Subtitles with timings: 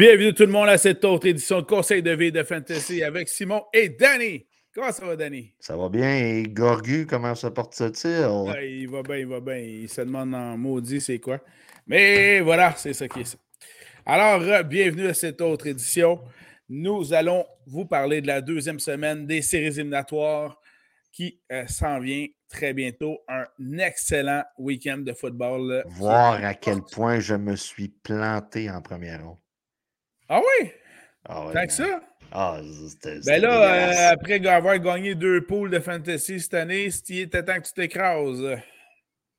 [0.00, 3.28] Bienvenue tout le monde à cette autre édition de Conseil de vie de Fantasy avec
[3.28, 4.46] Simon et Danny.
[4.74, 5.52] Comment ça va, Danny?
[5.60, 6.16] Ça va bien.
[6.16, 8.24] Et Gorgu, comment se porte-t-il?
[8.48, 9.58] Ah, il va bien, il va bien.
[9.58, 11.40] Il se demande en maudit c'est quoi.
[11.86, 13.36] Mais voilà, c'est ça qui est ça.
[14.06, 16.18] Alors, euh, bienvenue à cette autre édition.
[16.70, 20.58] Nous allons vous parler de la deuxième semaine des séries éliminatoires
[21.12, 23.18] qui euh, s'en vient très bientôt.
[23.28, 23.44] Un
[23.76, 25.84] excellent week-end de football.
[25.88, 29.36] Voir à quel point je me suis planté en première ronde.
[30.32, 30.70] Ah oui?
[31.28, 32.00] Ah Tant que ça?
[32.30, 32.60] Ah,
[33.26, 37.60] ben là, euh, après avoir gagné deux poules de fantasy cette année, il était temps
[37.60, 38.60] que tu t'écrases.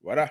[0.03, 0.30] Voilà.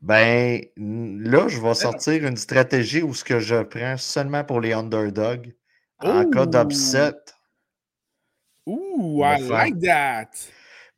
[0.00, 4.60] Ben, là, je vais ben sortir une stratégie où ce que je prends seulement pour
[4.60, 5.52] les underdogs
[5.98, 7.16] en cas d'upset.
[8.66, 10.30] Ouh, I like that.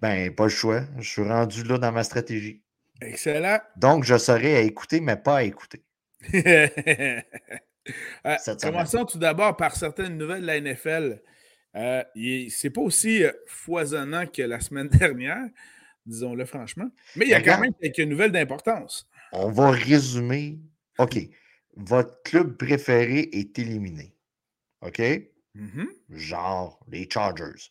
[0.00, 0.82] Ben, pas le choix.
[0.98, 2.62] Je suis rendu là dans ma stratégie.
[3.00, 3.60] Excellent.
[3.76, 5.82] Donc, je serai à écouter, mais pas à écouter.
[8.26, 11.22] Euh, commençons tout d'abord par certaines nouvelles de la NFL.
[11.76, 12.02] Euh,
[12.50, 15.46] c'est pas aussi euh, foisonnant que la semaine dernière,
[16.06, 19.08] disons-le franchement, mais il y a quand même quelques nouvelles d'importance.
[19.32, 20.58] On va résumer.
[20.98, 21.18] OK.
[21.76, 24.14] Votre club préféré est éliminé.
[24.80, 24.98] OK?
[24.98, 25.86] Mm-hmm.
[26.10, 27.70] Genre les Chargers.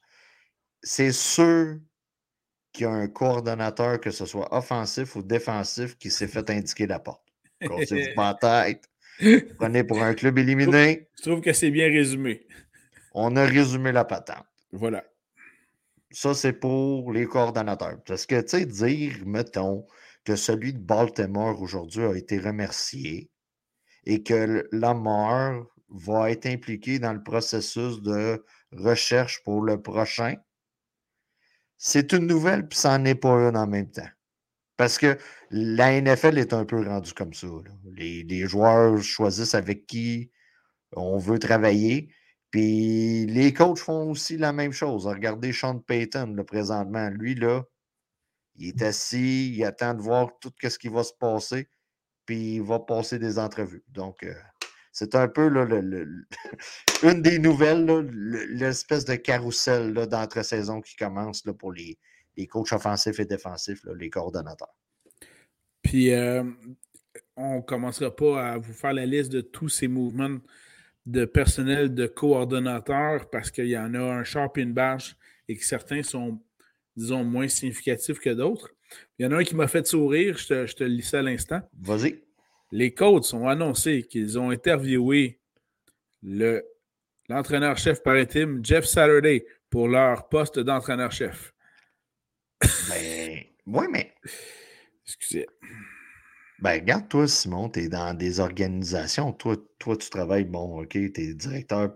[0.84, 1.80] C'est sûr
[2.72, 6.88] qu'il y a un coordonnateur, que ce soit offensif ou défensif, qui s'est fait indiquer
[6.88, 7.24] la porte.
[7.60, 8.88] Cassez-vous pas tête.
[9.58, 11.10] Prenez pour un club éliminé.
[11.18, 12.46] Je trouve que c'est bien résumé.
[13.14, 14.46] On a résumé la patente.
[14.72, 15.04] Voilà.
[16.12, 18.02] Ça, c'est pour les coordonnateurs.
[18.06, 19.86] Parce que, tu sais, dire, mettons,
[20.24, 23.30] que celui de Baltimore aujourd'hui a été remercié
[24.06, 30.36] et que Lamar va être impliqué dans le processus de recherche pour le prochain,
[31.78, 34.10] c'est une nouvelle, puis ça n'en est pas une en même temps.
[34.78, 35.18] Parce que
[35.50, 37.48] la NFL est un peu rendue comme ça.
[37.96, 40.32] Les, joueurs choisissent avec qui
[40.96, 42.14] on veut travailler.
[42.52, 45.08] Puis les coachs font aussi la même chose.
[45.08, 47.10] Regardez Sean Payton, le présentement.
[47.10, 47.64] Lui, là,
[48.56, 51.70] il est assis, il attend de voir tout ce qui va se passer,
[52.26, 53.84] puis il va passer des entrevues.
[53.90, 54.34] Donc, euh,
[54.92, 55.48] c'est un peu
[57.04, 57.86] une des nouvelles,
[58.50, 62.00] l'espèce de carrousel d'entre-saison qui commence là, pour les,
[62.38, 64.76] les coachs offensifs et défensifs, les coordonnateurs.
[65.82, 66.44] Puis, euh,
[67.36, 70.38] on ne commencera pas à vous faire la liste de tous ces mouvements
[71.06, 75.16] de personnel de coordonnateurs parce qu'il y en a un sharp et une bâche
[75.48, 76.40] et que certains sont,
[76.96, 78.74] disons, moins significatifs que d'autres.
[79.18, 81.16] Il y en a un qui m'a fait sourire, je te, je te le lis
[81.16, 81.62] à l'instant.
[81.82, 82.22] Vas-y.
[82.72, 85.40] Les coachs ont annoncé qu'ils ont interviewé
[87.30, 91.54] l'entraîneur-chef par intérim, Jeff Saturday, pour leur poste d'entraîneur-chef.
[92.90, 94.14] Ben, oui, mais.
[95.06, 95.48] Excusez.
[96.60, 99.32] Ben, regarde, toi, Simon, tu es dans des organisations.
[99.34, 101.96] Toi, toi, tu travailles, bon, OK, tu es directeur.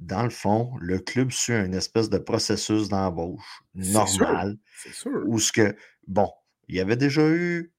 [0.00, 4.56] Dans le fond, le club suit une espèce de processus d'embauche normal.
[4.82, 5.22] C'est sûr.
[5.26, 5.76] Où ce que,
[6.08, 6.32] bon,
[6.68, 7.72] il y avait déjà eu,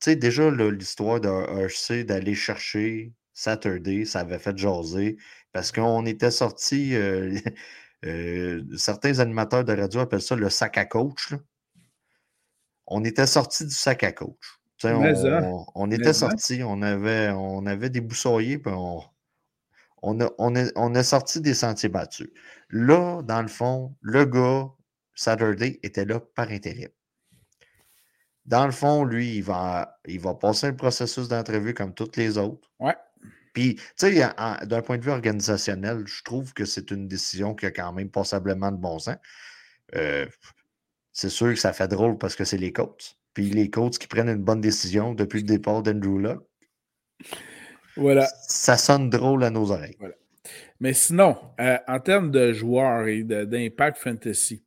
[0.00, 5.16] tu sais, déjà l'histoire de HC d'aller chercher Saturday, ça avait fait jaser
[5.52, 7.34] parce qu'on était sorti, euh,
[8.04, 11.30] euh, certains animateurs de radio appellent ça le sac à coach.
[11.30, 11.38] Là
[12.92, 14.60] on était sorti du sac à coach.
[14.84, 19.00] On, était sorti, on avait, on avait déboussouillé, puis on,
[20.02, 22.28] on, a, on, est, sorti des sentiers battus.
[22.68, 24.68] Là, dans le fond, le gars,
[25.14, 26.88] Saturday, était là par intérim.
[28.44, 32.36] Dans le fond, lui, il va, il va passer un processus d'entrevue comme toutes les
[32.36, 32.68] autres.
[32.80, 32.96] Ouais.
[33.54, 34.32] Puis, tu sais,
[34.64, 38.10] d'un point de vue organisationnel, je trouve que c'est une décision qui a quand même
[38.10, 39.16] passablement de bon sens.
[39.94, 40.26] Euh,
[41.12, 43.16] c'est sûr que ça fait drôle parce que c'est les coachs.
[43.34, 46.42] Puis les coachs qui prennent une bonne décision depuis le départ d'Andrew Luck.
[47.96, 48.26] Voilà.
[48.48, 49.96] Ça sonne drôle à nos oreilles.
[50.80, 54.64] Mais sinon, euh, en termes de joueurs et d'impact fantasy,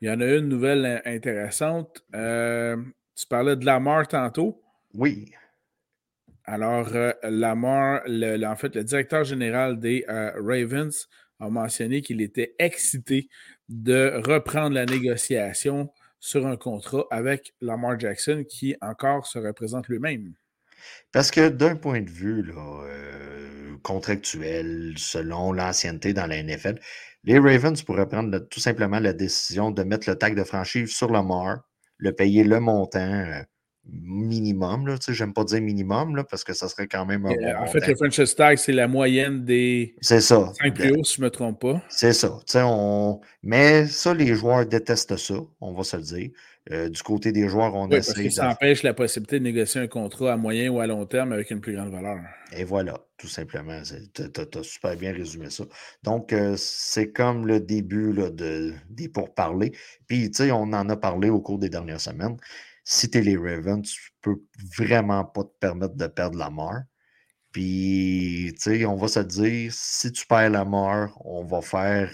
[0.00, 2.04] il y en a une nouvelle euh, intéressante.
[2.14, 2.76] Euh,
[3.14, 4.62] tu parlais de Lamar tantôt.
[4.94, 5.30] Oui.
[6.44, 6.88] Alors,
[7.24, 11.06] Lamar, en fait, le directeur général des Ravens
[11.38, 13.28] a mentionné qu'il était excité
[13.68, 20.34] de reprendre la négociation sur un contrat avec Lamar Jackson qui encore se représente lui-même.
[21.12, 26.78] Parce que d'un point de vue euh, contractuel, selon l'ancienneté dans la NFL,
[27.24, 31.10] les Ravens pourraient prendre tout simplement la décision de mettre le tag de franchise sur
[31.10, 31.60] Lamar,
[31.98, 33.42] le payer le montant, euh,
[33.90, 34.86] minimum.
[34.86, 37.66] Là, j'aime pas dire minimum là, parce que ça serait quand même un bon En
[37.66, 40.52] fait, le franchise tag, c'est la moyenne des c'est ça.
[40.60, 41.82] 5 plus hauts, si je ne me trompe pas.
[41.88, 42.38] C'est ça.
[42.56, 43.20] On...
[43.42, 46.30] Mais ça, les joueurs détestent ça, on va se le dire.
[46.70, 48.12] Euh, du côté des joueurs, on oui, essaie.
[48.12, 51.06] Parce que ça empêche la possibilité de négocier un contrat à moyen ou à long
[51.06, 52.18] terme avec une plus grande valeur.
[52.54, 53.80] Et voilà, tout simplement.
[54.12, 55.64] Tu as, super bien résumé ça.
[56.02, 59.72] Donc, euh, c'est comme le début là, de, des pourparlers.
[60.06, 62.36] Puis, tu sais, on en a parlé au cours des dernières semaines
[62.90, 64.40] si tu es les Ravens, tu peux
[64.78, 66.80] vraiment pas te permettre de perdre la mort.
[67.52, 72.10] Puis, tu sais, on va se dire, si tu perds la mort, on va faire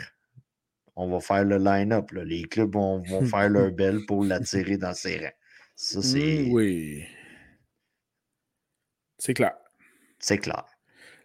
[0.96, 2.10] on va faire le line-up.
[2.10, 5.38] Les clubs vont, faire leur belle pour l'attirer dans ses rangs.
[5.76, 6.42] Ça, c'est.
[6.42, 7.04] Mmh, oui.
[9.18, 9.54] C'est clair.
[10.18, 10.64] C'est clair.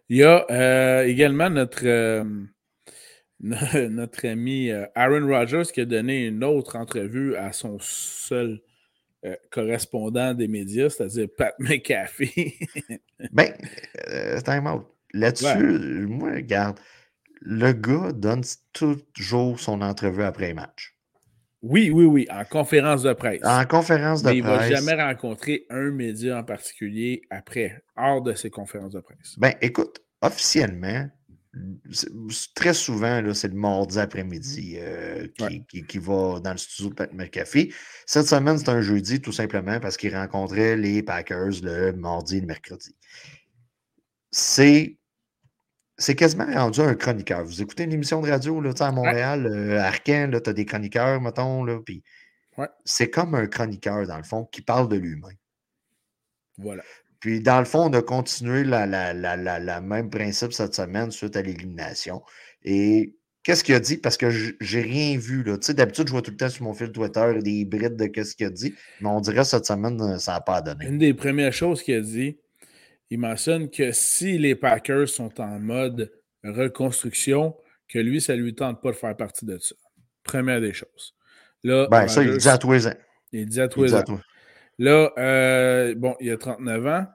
[0.08, 2.24] Il y a euh, également notre, euh,
[3.40, 8.60] notre ami euh, Aaron Rodgers qui a donné une autre entrevue à son seul
[9.24, 12.58] euh, correspondant des médias, c'est-à-dire Pat McAfee.
[13.32, 13.52] ben,
[14.08, 14.86] euh, time out.
[15.12, 16.78] Là-dessus, moi, regarde,
[17.40, 18.42] le gars donne
[19.12, 20.96] toujours son entrevue après match.
[21.62, 23.40] Oui, oui, oui, en conférence de presse.
[23.44, 24.68] En conférence de Mais presse.
[24.68, 29.00] Il ne va jamais rencontrer un média en particulier après, hors de ses conférences de
[29.00, 29.38] presse.
[29.38, 31.10] Ben, écoute, officiellement,
[32.54, 35.26] très souvent, c'est le mardi après-midi euh,
[35.88, 37.72] qui, va dans le studio de Pat McAfee.
[38.06, 42.40] Cette semaine, c'est un jeudi, tout simplement, parce qu'il rencontrait les Packers le mardi et
[42.40, 42.94] le mercredi.
[44.30, 44.96] C'est.
[45.98, 47.44] C'est quasiment rendu un chroniqueur.
[47.44, 51.20] Vous écoutez une émission de radio là, à Montréal, euh, à tu as des chroniqueurs,
[51.20, 52.02] mettons, là, puis
[52.86, 55.34] c'est comme un chroniqueur, dans le fond, qui parle de l'humain.
[56.56, 56.82] Voilà.
[57.20, 61.42] Puis, dans le fond, on a continué la, la, même principe cette semaine suite à
[61.42, 62.22] l'élimination.
[62.64, 63.98] Et qu'est-ce qu'il a dit?
[63.98, 65.44] Parce que j'ai rien vu.
[65.44, 68.06] Tu sais, d'habitude, je vois tout le temps sur mon fil Twitter des hybrides de
[68.06, 68.74] qu'est-ce qu'il a dit.
[69.00, 70.86] Mais on dirait cette semaine, euh, ça n'a pas donné.
[70.86, 72.38] Une des premières choses qu'il a dit,
[73.10, 76.10] il mentionne que si les Packers sont en mode
[76.42, 77.54] reconstruction,
[77.86, 79.74] que lui, ça ne lui tente pas de faire partie de ça.
[80.22, 81.14] Première des choses.
[81.64, 82.94] Là, ben, ça, il dit à tous les ans.
[83.32, 84.04] Il dit à tous les ans.
[84.80, 87.06] Là, euh, bon, il a 39 ans.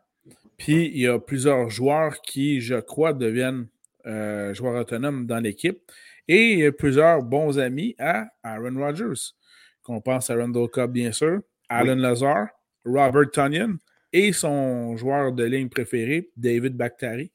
[0.56, 3.68] Puis il y a plusieurs joueurs qui, je crois, deviennent
[4.06, 5.80] euh, joueurs autonomes dans l'équipe.
[6.28, 9.34] Et il y a plusieurs bons amis à Aaron Rodgers.
[9.82, 12.50] Qu'on pense à Randall Cobb, bien sûr, Alan Lazar,
[12.86, 13.80] Robert Tunyon
[14.14, 17.32] et son joueur de ligne préféré, David Bakhtari.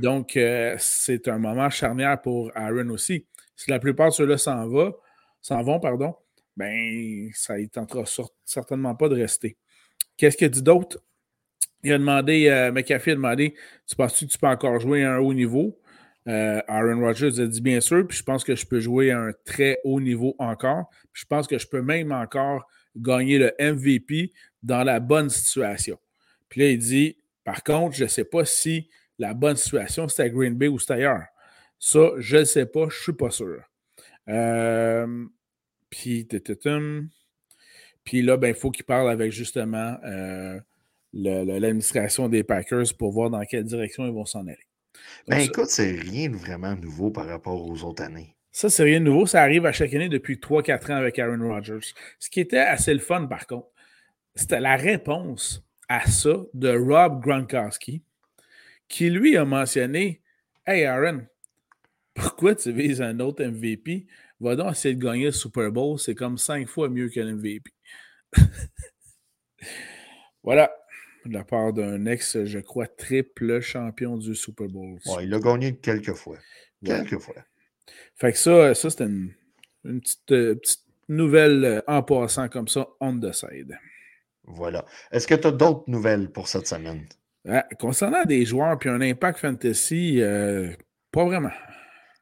[0.00, 3.26] Donc, euh, c'est un moment charnière pour Aaron aussi.
[3.54, 6.14] Si la plupart de ceux-là s'en vont, pardon,
[6.56, 8.04] ben, ça ne tentera
[8.44, 9.56] certainement pas de rester.
[10.16, 11.02] Qu'est-ce qu'il a dit d'autre?
[11.82, 13.54] Il a demandé, euh, McAfee a demandé
[13.86, 15.78] Tu penses-tu que tu peux encore jouer à un haut niveau?
[16.26, 19.20] Euh, Aaron Rodgers a dit bien sûr, puis je pense que je peux jouer à
[19.20, 20.90] un très haut niveau encore.
[21.12, 22.66] je pense que je peux même encore
[22.96, 24.32] gagner le MVP
[24.62, 25.98] dans la bonne situation.
[26.48, 28.88] Puis là, il dit Par contre, je ne sais pas si
[29.18, 31.26] la bonne situation, c'est à Green Bay ou c'est ailleurs.
[31.78, 33.62] Ça, je ne sais pas, je ne suis pas sûr.
[34.28, 35.26] Euh,
[35.90, 36.26] puis,
[38.04, 40.58] puis là, ben, il faut qu'il parle avec justement euh,
[41.12, 44.58] l'administration des Packers pour voir dans quelle direction ils vont s'en aller.
[45.28, 48.34] ben écoute, c'est rien de vraiment nouveau par rapport aux autres années.
[48.52, 49.26] Ça, c'est rien de nouveau.
[49.26, 51.92] Ça arrive à chaque année depuis 3-4 ans avec Aaron Rodgers.
[52.18, 53.68] Ce qui était assez le fun, par contre,
[54.34, 58.02] c'était la réponse à ça de Rob Gronkowski,
[58.88, 60.22] qui lui a mentionné
[60.66, 61.26] Hey Aaron,
[62.14, 64.06] pourquoi tu vises un autre MVP
[64.40, 65.98] Va donc essayer de gagner le Super Bowl.
[65.98, 67.70] C'est comme cinq fois mieux que l'MVP.
[70.42, 70.70] voilà.
[71.24, 74.98] De la part d'un ex, je crois, triple champion du Super Bowl.
[75.06, 76.38] Ouais, il a gagné quelques fois.
[76.84, 77.34] Quelques fois.
[78.14, 79.32] Fait que ça, ça c'était une,
[80.30, 83.78] euh, petite, nouvelle euh, en passant comme ça, on the side.
[84.44, 84.84] Voilà.
[85.10, 87.06] Est-ce que tu as d'autres nouvelles pour cette semaine?
[87.78, 90.72] concernant des joueurs puis un impact fantasy, euh,
[91.12, 91.52] pas vraiment.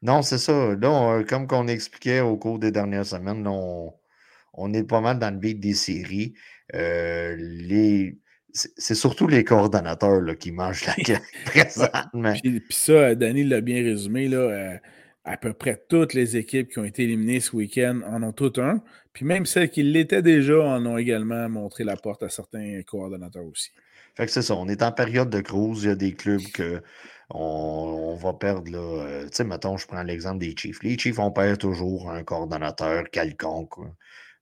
[0.05, 0.77] Non, c'est ça.
[0.77, 5.39] Là, comme qu'on expliquait au cours des dernières semaines, on, est pas mal dans le
[5.39, 6.35] beat des séries.
[6.75, 8.19] Euh, les,
[8.53, 12.35] c'est surtout les coordonnateurs là, qui mangent la gueule présentement.
[12.43, 14.29] Puis, ça, Danny l'a bien résumé.
[14.29, 14.77] Là, euh,
[15.25, 18.59] à peu près toutes les équipes qui ont été éliminées ce week-end en ont toutes
[18.59, 18.83] un.
[19.15, 23.47] Puis même celles qui l'étaient déjà en ont également montré la porte à certains coordonnateurs
[23.47, 23.71] aussi.
[24.17, 24.55] Fait que c'est ça.
[24.55, 25.85] On est en période de cruise.
[25.85, 26.83] Il y a des clubs que
[27.35, 30.83] on, va perdre, là, euh, tu sais, mettons, je prends l'exemple des Chiefs.
[30.83, 33.79] Les Chiefs, on perd toujours un coordonnateur quelconque.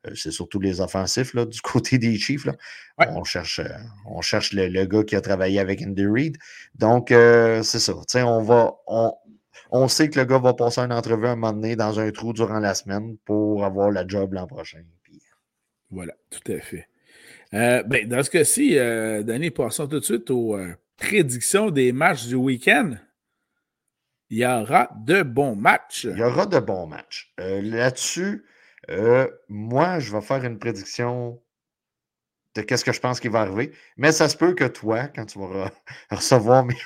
[0.07, 2.45] Euh, c'est surtout les offensifs là, du côté des Chiefs.
[2.45, 2.55] Là.
[2.99, 3.69] On cherche, euh,
[4.07, 6.39] on cherche le, gars qui a travaillé avec Andy Reid.
[6.75, 7.95] Donc, c'est ça.
[8.17, 9.13] On, va, on,
[9.71, 12.33] on, sait que le gars va passer une entrevue un moment donné dans un trou
[12.33, 14.83] durant la semaine pour avoir la job l'an prochain.
[15.91, 16.89] Voilà, tout à fait.
[17.55, 22.27] Euh, ben, dans ce cas-ci, euh, Danny, passons tout de suite euh, prédictions des matchs
[22.27, 22.97] du week-end.
[24.31, 26.05] Il y aura de bons matchs.
[26.05, 27.35] Il y aura de bons matchs.
[27.39, 28.45] Là-dessus,
[29.49, 31.43] moi, je vais faire une prédiction
[32.55, 33.73] de qu'est-ce que je pense qui va arriver.
[33.97, 35.71] Mais ça se peut que toi, quand tu vas
[36.11, 36.77] recevoir mes,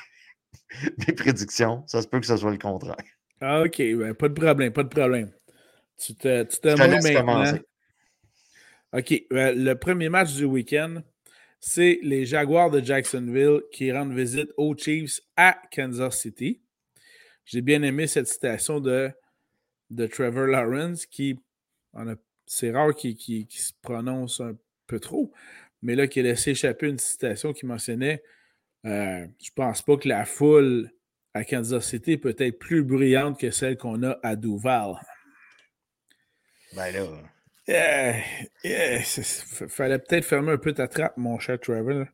[1.06, 2.96] mes prédictions, ça se peut que ce soit le contraire.
[3.40, 5.30] Ah, OK, ben, pas de problème, pas de problème.
[5.98, 7.58] Tu te, tu te, maintenant.
[8.92, 11.02] OK, ben, le premier match du week-end,
[11.60, 16.60] c'est les Jaguars de Jacksonville qui rendent visite aux Chiefs à Kansas City.
[17.44, 19.10] J'ai bien aimé cette citation de,
[19.90, 21.38] de Trevor Lawrence qui,
[22.46, 25.32] c'est rare qu'il se prononce un peu trop,
[25.82, 28.22] mais là, qui a laissé échapper une citation qui mentionnait
[28.84, 30.90] euh, Je pense pas que la foule
[31.34, 34.94] à Kansas City peut être plus brillante que celle qu'on a à Duval.
[36.74, 37.35] Ben là.
[37.68, 39.02] Il
[39.68, 42.06] fallait peut-être fermer un peu ta trappe, mon cher Trevor.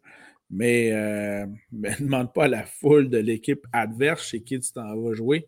[0.51, 4.97] Mais, euh, ne demande pas à la foule de l'équipe adverse chez qui tu t'en
[4.97, 5.47] vas jouer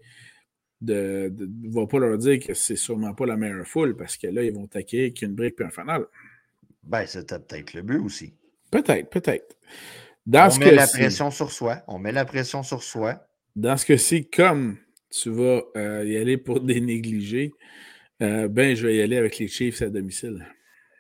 [0.85, 4.27] de ne va pas leur dire que c'est sûrement pas la meilleure foule parce que
[4.27, 6.05] là, ils vont taquer qu'une brique et un fanal.
[6.83, 8.35] Ben, c'était peut-être le but aussi.
[8.71, 9.57] Peut-être, peut-être.
[10.27, 11.83] on met la pression sur soi.
[11.89, 13.27] On met la pression sur soi.
[13.57, 14.77] Dans ce cas-ci, comme
[15.11, 17.53] tu vas euh, y aller pour des négligés,
[18.23, 20.47] euh, ben, je vais y aller avec les Chiefs à domicile.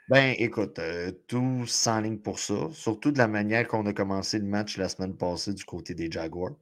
[0.08, 4.44] Ben, écoute, euh, tout s'enligne pour ça, surtout de la manière qu'on a commencé le
[4.44, 6.56] match la semaine passée du côté des Jaguars.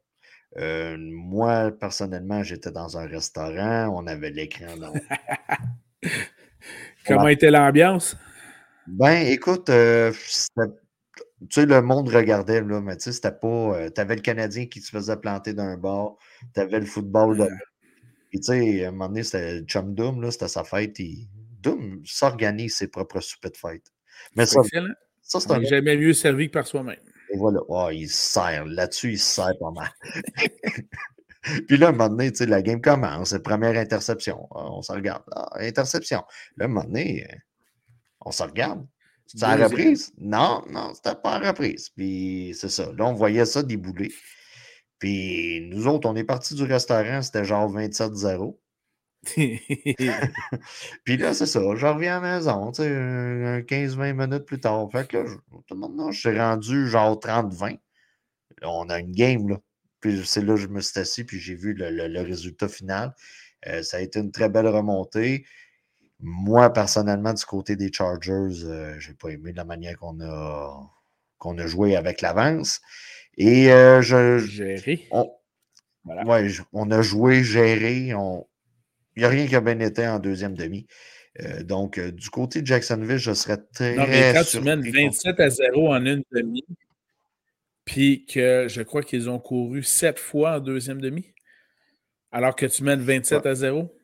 [0.57, 4.93] moi, personnellement, j'étais dans un restaurant, on avait l'écran dans.
[7.07, 8.17] Comment était l'ambiance?
[8.87, 13.47] Ben, écoute, euh, tu sais, le monde regardait, là, mais tu sais, c'était pas.
[13.47, 16.19] Euh, tu avais le Canadien qui se faisait planter d'un bord,
[16.55, 17.49] tu avais le football de.
[18.33, 20.99] Et tu sais, à un moment donné, c'était Chum Doom, là, c'était sa fête.
[21.01, 21.29] Et
[21.61, 23.93] Doom s'organise ses propres soupers de fête.
[24.37, 24.61] Mais ça,
[25.23, 25.63] ça c'est un...
[25.63, 26.97] jamais mieux servi que par soi-même.
[27.31, 28.65] Et voilà, oh, il se sert.
[28.67, 29.91] Là-dessus, il se sert pas mal.
[31.67, 34.49] Puis là, à un moment donné, tu sais, la game commence, première interception.
[34.53, 35.23] Ah, on se regarde.
[35.33, 36.23] Ah, interception.
[36.57, 37.27] Là, à un moment donné,
[38.21, 38.87] on se regarde.
[39.27, 40.13] C'est en reprise?
[40.19, 41.91] Non, non, c'était pas en reprise.
[41.91, 42.93] Puis c'est ça.
[42.93, 44.13] Là, on voyait ça débouler.
[45.03, 48.57] Puis nous autres, on est partis du restaurant, c'était genre 27-0.
[49.35, 51.61] puis là, c'est ça.
[51.75, 54.89] Je reviens à la maison, tu sais, 15-20 minutes plus tard.
[54.93, 57.81] Fait que là, je, maintenant, je suis rendu genre 30-20.
[58.63, 59.57] On a une game, là.
[59.99, 63.13] Puis c'est là que je me suis assis, puis j'ai vu le, résultat final.
[63.67, 65.45] Euh, ça a été une très belle remontée.
[66.21, 70.81] Moi, personnellement, du côté des Chargers, euh, je n'ai pas aimé la manière qu'on a,
[71.39, 72.81] qu'on a joué avec l'avance.
[73.37, 74.39] Et euh, je.
[74.39, 75.09] Géré.
[75.11, 75.31] On,
[76.73, 78.09] on a joué, géré.
[78.09, 78.15] Il
[79.17, 80.87] n'y a rien qui a bien été en deuxième demi.
[81.41, 83.95] Euh, donc, du côté de Jacksonville, je serais très.
[83.97, 86.65] Non, mais quand tu mènes 27 à 0 en une demi,
[87.85, 91.33] puis que je crois qu'ils ont couru sept fois en deuxième demi,
[92.31, 93.95] alors que tu mènes 27 à 0.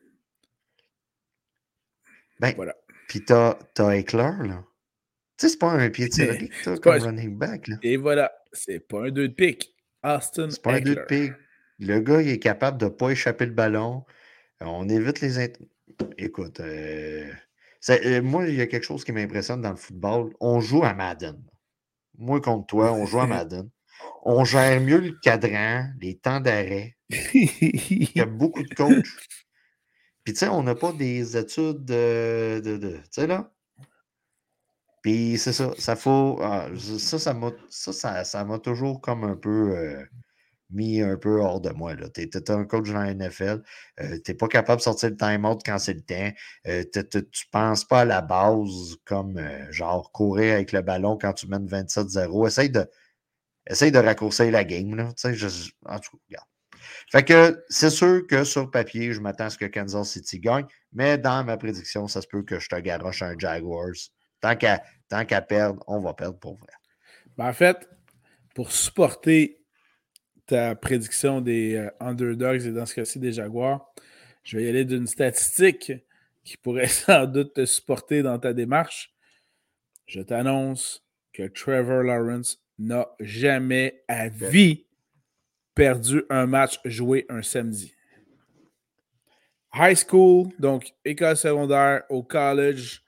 [2.40, 2.74] Ben, voilà.
[3.08, 4.64] Puis t'as as Eckler, là.
[5.38, 7.68] Tu sais, c'est pas un pied tiré, comme pas, running back.
[7.68, 7.76] Là.
[7.82, 9.74] Et voilà, c'est pas un 2 de pique.
[10.02, 11.32] Austin C'est pas un 2 de pique.
[11.78, 14.04] Le gars, il est capable de ne pas échapper le ballon.
[14.60, 15.52] On évite les...
[16.16, 17.32] Écoute, euh,
[17.90, 20.32] euh, moi, il y a quelque chose qui m'impressionne dans le football.
[20.40, 21.40] On joue à Madden.
[22.16, 23.70] Moi contre toi, on joue à Madden.
[24.24, 26.96] On gère mieux le cadran, les temps d'arrêt.
[27.10, 29.06] il y a beaucoup de coachs
[30.28, 32.60] puis, tu sais, on n'a pas des études de.
[32.62, 33.50] tu sais, là.
[35.02, 35.72] Puis, c'est ça.
[35.78, 36.38] Ça faut.
[36.42, 39.76] Ah, ça, ça m'a ça, ça, m'a toujours comme un peu.
[39.76, 40.04] Euh,
[40.70, 41.94] mis un peu hors de moi.
[42.14, 43.62] Tu es, un coach dans la NFL.
[44.00, 46.30] Euh, tu n'es pas capable de sortir le time-out quand c'est le temps.
[46.66, 49.40] Euh, tu ne penses pas à la base comme
[49.70, 52.46] genre courir avec le ballon quand tu mènes 27-0.
[52.48, 52.86] Essaye de,
[53.66, 54.94] essaye de raccourcir la game.
[54.94, 55.04] Là.
[55.04, 56.46] En tout cas, regarde.
[57.10, 60.66] Fait que c'est sûr que sur papier, je m'attends à ce que Kansas City gagne,
[60.92, 63.94] mais dans ma prédiction, ça se peut que je te garoche un Jaguars.
[64.40, 66.72] Tant qu'à perdre, on va perdre pour vrai.
[67.36, 67.88] Ben, en fait,
[68.54, 69.60] pour supporter
[70.46, 73.92] ta prédiction des euh, underdogs et dans ce cas-ci des Jaguars,
[74.42, 75.92] je vais y aller d'une statistique
[76.42, 79.14] qui pourrait sans doute te supporter dans ta démarche.
[80.06, 84.86] Je t'annonce que Trevor Lawrence n'a jamais à vie
[85.74, 87.94] perdu un match joué un samedi.
[89.74, 93.02] High school, donc école secondaire, au college,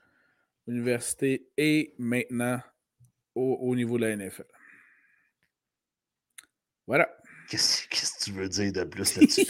[0.71, 2.61] université et maintenant
[3.35, 4.47] au, niveau de la NFL.
[6.87, 7.09] Voilà.
[7.49, 9.47] Qu'est-ce que tu veux dire de plus là-dessus?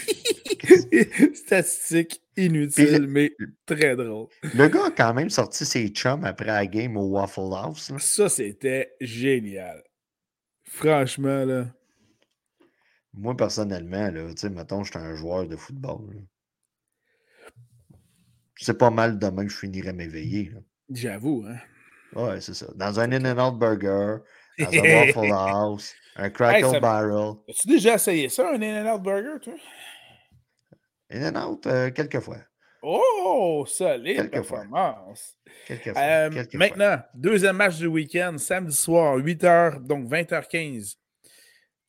[1.35, 3.33] Statistique inutile, mais
[3.67, 4.29] très drôle.
[4.55, 7.93] Le gars a quand même sorti ses chums après la game au Waffle House.
[7.99, 9.83] Ça, c'était génial.
[10.65, 11.75] Franchement, là.
[13.12, 16.25] Moi, personnellement, là, tu sais, mettons, j'étais un joueur de football.
[18.57, 20.53] C'est pas mal demain que je finirais m'éveiller.
[20.91, 21.57] J'avoue, hein.
[22.15, 22.67] Ouais, c'est ça.
[22.75, 24.19] Dans un In-N-Out Burger,
[24.59, 24.83] dans un
[25.15, 27.35] Waffle House, un Crackle Barrel.
[27.49, 29.55] As-tu déjà essayé ça, un In-N-Out Burger, toi?
[31.11, 32.39] In-N-Out, euh, quelques fois.
[32.83, 35.37] Oh, solide Quelques performance.
[35.67, 36.03] Quelques fois.
[36.03, 40.97] Euh, quelques maintenant, deuxième match du week-end, samedi soir, 8h, donc 20h15.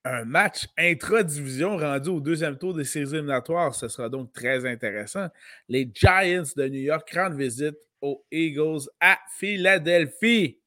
[0.03, 3.75] Un match intra-division rendu au deuxième tour des séries éliminatoires.
[3.75, 5.27] Ce sera donc très intéressant.
[5.69, 10.59] Les Giants de New York rendent visite aux Eagles à Philadelphie,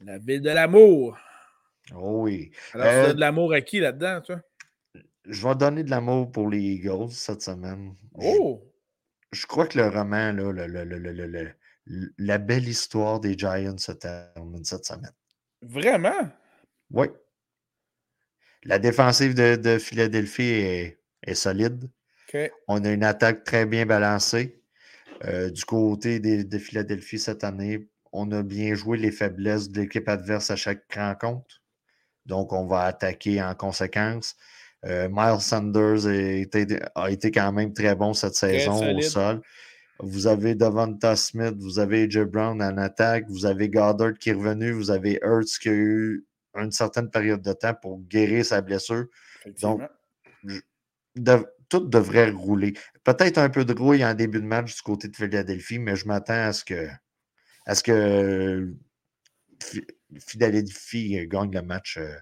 [0.00, 1.16] la ville de l'amour.
[1.94, 2.50] Oh oui.
[2.74, 4.40] Alors, tu Euh, donnes de l'amour à qui là-dedans, toi?
[5.24, 7.94] Je vais donner de l'amour pour les Eagles cette semaine.
[8.14, 8.62] Oh!
[9.32, 11.52] Je, crois que le roman, là, le- le- le- le- le- le-
[11.86, 15.12] le- la belle histoire des Giants se termine cette semaine.
[15.62, 16.30] Vraiment?
[16.90, 17.06] Oui.
[18.64, 21.88] La défensive de, de Philadelphie est, est solide.
[22.66, 24.60] On a une attaque très bien balancée.
[25.24, 29.80] Euh, du côté des- de Philadelphie cette année, on a bien joué les faiblesses de
[29.80, 31.62] l'équipe adverse à chaque rencontre.
[32.26, 34.36] Donc, on va attaquer en conséquence.
[34.84, 39.40] Euh, Miles Sanders a été, a été quand même très bon cette saison au sol.
[40.00, 44.34] Vous avez Devonta Smith, vous avez AJ Brown en attaque, vous avez Goddard qui est
[44.34, 46.24] revenu, vous avez Hurts qui a eu
[46.54, 49.06] une certaine période de temps pour guérir sa blessure.
[51.16, 52.72] De- tout devrait rouler.
[53.04, 56.06] Peut-être un peu de rouille en début de match du côté de Philadelphie, mais je
[56.06, 56.88] m'attends à ce que,
[57.66, 58.72] à ce que
[59.62, 59.86] Phi-
[60.18, 61.98] Philadelphie gagne le match.
[61.98, 62.14] euh,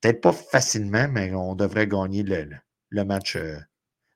[0.00, 2.56] Peut-être pas facilement, mais on devrait gagner le, le-
[2.90, 3.56] le match euh,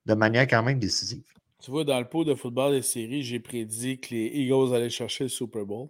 [0.06, 1.24] de manière quand même décisive.
[1.62, 4.90] Tu vois, dans le pot de football des séries, j'ai prédit que les Eagles allaient
[4.90, 5.88] chercher le Super Bowl.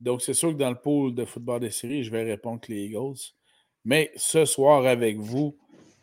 [0.00, 2.72] Donc, c'est sûr que dans le pool de football des séries, je vais répondre que
[2.72, 3.18] les Eagles.
[3.84, 5.58] Mais ce soir, avec vous,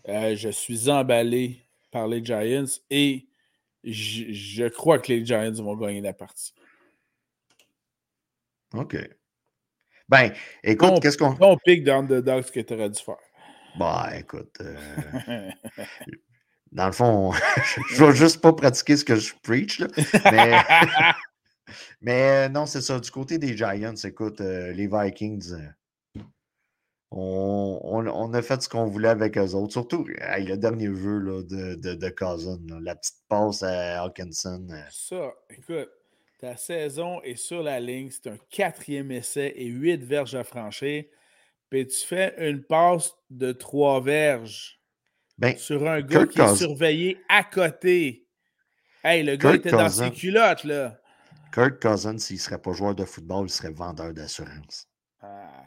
[0.08, 3.28] euh, je suis emballé par les Giants et
[3.84, 6.54] je, crois que les Giants vont gagner la partie.
[8.74, 8.98] OK.
[10.08, 10.32] Ben,
[10.64, 11.36] écoute, qu'est-ce qu'on.
[11.36, 13.16] Ton pic d'underdog que tu aurais dû faire.
[13.78, 14.58] Bah, écoute.
[14.62, 15.50] euh,
[16.72, 17.32] Dans le fond,
[17.90, 19.88] je vais juste pas pratiquer ce que je preach, là.
[20.32, 20.62] Mais,
[22.02, 23.00] mais non, c'est ça.
[23.00, 26.22] Du côté des Giants, écoute, euh, les Vikings, euh,
[27.12, 29.74] on, on- on a fait ce qu'on voulait avec eux autres.
[29.74, 34.04] Surtout, hey, le dernier jeu là, de, de, de Cousin, là, la petite passe à
[34.04, 34.68] Hawkinson.
[34.72, 35.90] euh, Ça, écoute,
[36.40, 38.10] ta saison est sur la ligne.
[38.12, 41.04] C'est un quatrième essai et huit verges à franchir.
[41.70, 44.80] Puis tu fais une passe de trois verges
[45.38, 48.26] Ben, sur un gars Kirk qui est surveillé à côté.
[49.04, 50.98] Hey, le gars était dans ses culottes, là.
[51.52, 54.88] Kirk Cousins, s'il ne serait pas joueur de football, il serait vendeur d'assurance.
[55.20, 55.64] Ah,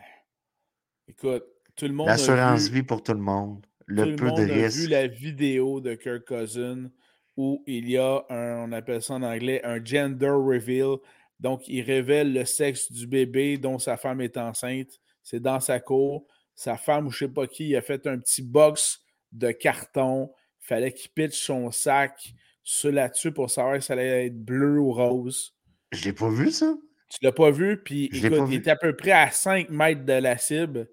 [1.06, 1.44] écoute,
[1.76, 3.62] tout le monde a L'assurance vie pour tout le monde.
[3.62, 6.90] tout Le le peu monde de a vu la vidéo de Kirk Cousin
[7.36, 10.96] où il y a un, on appelle ça en anglais, un gender reveal.
[11.40, 15.00] Donc, il révèle le sexe du bébé dont sa femme est enceinte.
[15.22, 16.26] C'est dans sa cour.
[16.54, 19.50] Sa femme ou je ne sais pas qui, il a fait un petit box de
[19.50, 20.30] carton.
[20.62, 24.78] Il fallait qu'il pitche son sac sur là-dessus pour savoir si ça allait être bleu
[24.78, 25.53] ou rose.
[25.94, 26.74] Je l'ai pas vu, ça.
[27.11, 30.04] Tu l'as pas vu, puis écoute, pas il était à peu près à 5 mètres
[30.04, 30.88] de la cible.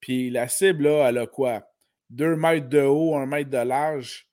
[0.00, 1.62] Puis la cible, là, elle a quoi?
[2.10, 4.26] 2 mètres de haut, 1 mètre de large.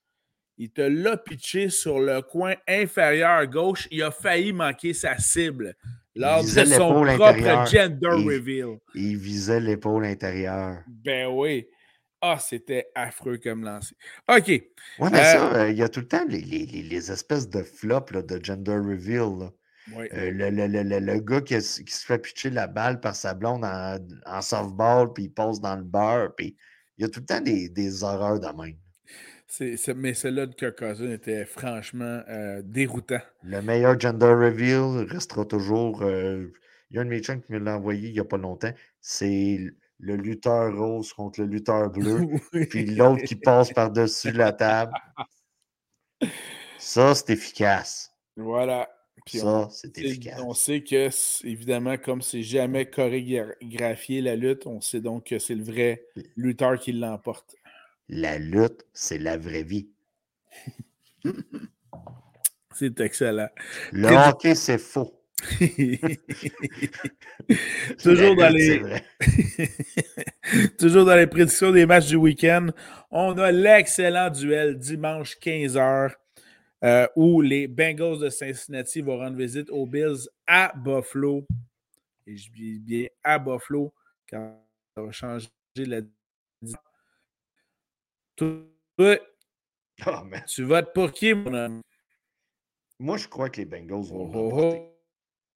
[0.58, 3.86] Il te l'a pitché sur le coin inférieur gauche.
[3.90, 5.74] Il a failli manquer sa cible
[6.14, 8.78] lors de son propre gender Il- reveal.
[8.94, 10.78] Il visait l'épaule intérieure.
[10.86, 11.66] Ben oui.
[12.22, 13.94] Ah, c'était affreux comme lancé.
[14.26, 14.48] OK.
[14.48, 17.12] Ouais, mais Euh, ça, euh, il y a tout le temps les, les- les- les
[17.12, 19.38] espèces de flops là, de gender reveal.
[19.38, 19.50] là.
[19.94, 20.08] Oui.
[20.14, 23.00] Euh, le, le- le- le- le gars qui, a- qui se fait pitcher la balle
[23.00, 26.56] par sa blonde en, en softball, puis il passe dans le beurre, puis
[26.98, 28.76] il y a tout le temps des, des horreurs de même.
[29.96, 33.20] Mais celle-là de Kirk Cousin était franchement euh, déroutant.
[33.44, 36.02] Le meilleur gender reveal restera toujours.
[36.02, 36.52] euh,
[36.90, 38.38] il y a un de mes chums qui me l'a envoyé il n'y a pas
[38.38, 38.72] longtemps.
[39.00, 39.60] C'est
[40.00, 42.26] le lutteur rose contre le lutteur bleu.
[42.68, 44.92] puis l'autre qui passe par-dessus la table.
[46.78, 48.12] Ça, c'est efficace.
[48.36, 48.88] Voilà.
[49.26, 50.40] Puis Ça, c'est efficace.
[50.40, 51.10] On sait que,
[51.44, 56.78] évidemment, comme c'est jamais chorégraphié la lutte, on sait donc que c'est le vrai lutteur
[56.78, 57.56] qui l'emporte.
[58.08, 59.88] La lutte, c'est la vraie vie.
[62.78, 63.48] C'est excellent.
[63.90, 65.18] Le hockey, c'est faux.
[68.02, 68.82] Toujours dans les-.
[70.78, 72.66] Toujours dans les prédictions des matchs du week-end,
[73.10, 76.12] on a l'excellent duel dimanche 15h.
[76.84, 81.46] Euh, où les Bengals de Cincinnati vont rendre visite aux Bills à Buffalo.
[82.26, 83.94] Et je dis bien à Buffalo,
[84.26, 84.54] car
[84.94, 86.00] ça va changer la
[88.36, 88.64] Toi,
[90.24, 90.42] man.
[90.46, 91.80] tu votes pour qui, mon homme?
[92.98, 94.82] Moi, je crois que les Bengals vont Oh, oh, l'emporter.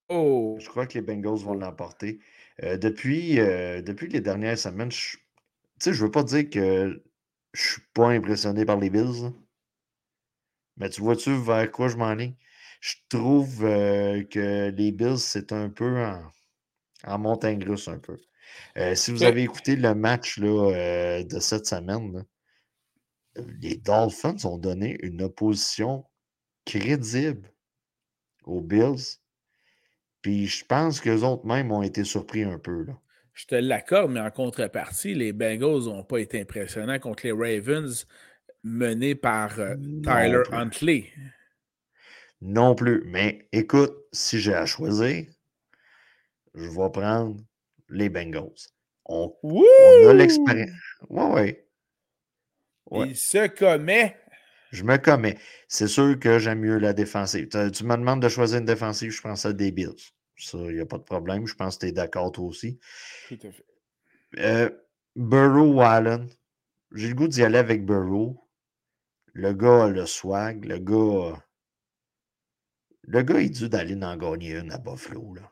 [0.08, 0.56] oh.
[0.60, 2.20] Je crois que les Bengals vont l'emporter.
[2.62, 5.16] Euh, depuis, euh, depuis les dernières semaines, je
[5.86, 7.02] ne veux pas dire que
[7.54, 9.32] je suis pas impressionné par les Bills.
[10.80, 12.34] Mais tu vois-tu vers quoi je m'en ai?
[12.80, 16.22] Je trouve euh, que les Bills, c'est un peu en,
[17.04, 18.18] en montagne russe un peu.
[18.78, 22.22] Euh, si vous avez écouté le match là, euh, de cette semaine, là,
[23.60, 26.04] les Dolphins ont donné une opposition
[26.64, 27.52] crédible
[28.44, 29.18] aux Bills.
[30.22, 32.84] Puis je pense qu'eux autres mêmes ont été surpris un peu.
[32.84, 32.98] Là.
[33.34, 38.06] Je te l'accorde, mais en contrepartie, les Bengals n'ont pas été impressionnants contre les Ravens
[38.62, 40.42] menés par euh, Tyler.
[40.52, 41.12] Huntley.
[42.40, 43.02] Non plus.
[43.06, 45.26] Mais écoute, si j'ai à choisir,
[46.54, 47.36] je vais prendre
[47.88, 48.50] les Bengals.
[49.04, 49.34] On,
[50.08, 50.70] a l'expérience.
[51.08, 51.66] Ouais, ouais.
[52.90, 53.08] Ouais.
[53.08, 54.16] Il se commet.
[54.70, 55.36] Je me commets.
[55.68, 57.48] C'est sûr que j'aime mieux la défensive.
[57.48, 60.12] Tu me demandes de choisir une défensive, je pense à des Bills.
[60.36, 61.46] Ça, il n'y a pas de problème.
[61.46, 62.78] Je pense que tu es d'accord toi aussi.
[63.28, 63.64] Tout à fait.
[64.38, 64.70] Euh,
[65.16, 66.28] Burrow Allen,
[66.92, 68.40] j'ai le goût d'y aller avec Burrow.
[69.32, 70.64] Le gars a le swag.
[70.64, 71.42] Le gars.
[73.02, 75.50] Le gars est dû d'aller en gagner une à Buffalo, là.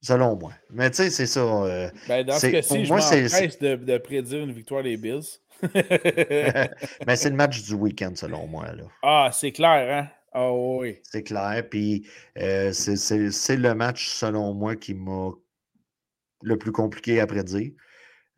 [0.00, 0.52] Selon moi.
[0.70, 1.40] Mais tu sais, c'est ça.
[1.40, 5.22] euh, Ben, dans ce C'est- cas-ci, je m'empresse de, de prédire une victoire des Bills.
[7.06, 8.84] Mais c'est le match du week-end, selon moi, là.
[9.02, 10.08] ah, c'est clair, hein?
[10.32, 10.98] Ah oui.
[11.02, 11.64] C'est clair.
[11.68, 12.06] Puis
[12.38, 15.30] euh, c'est le match, selon moi, qui m'a
[16.42, 17.72] le plus compliqué à prédire.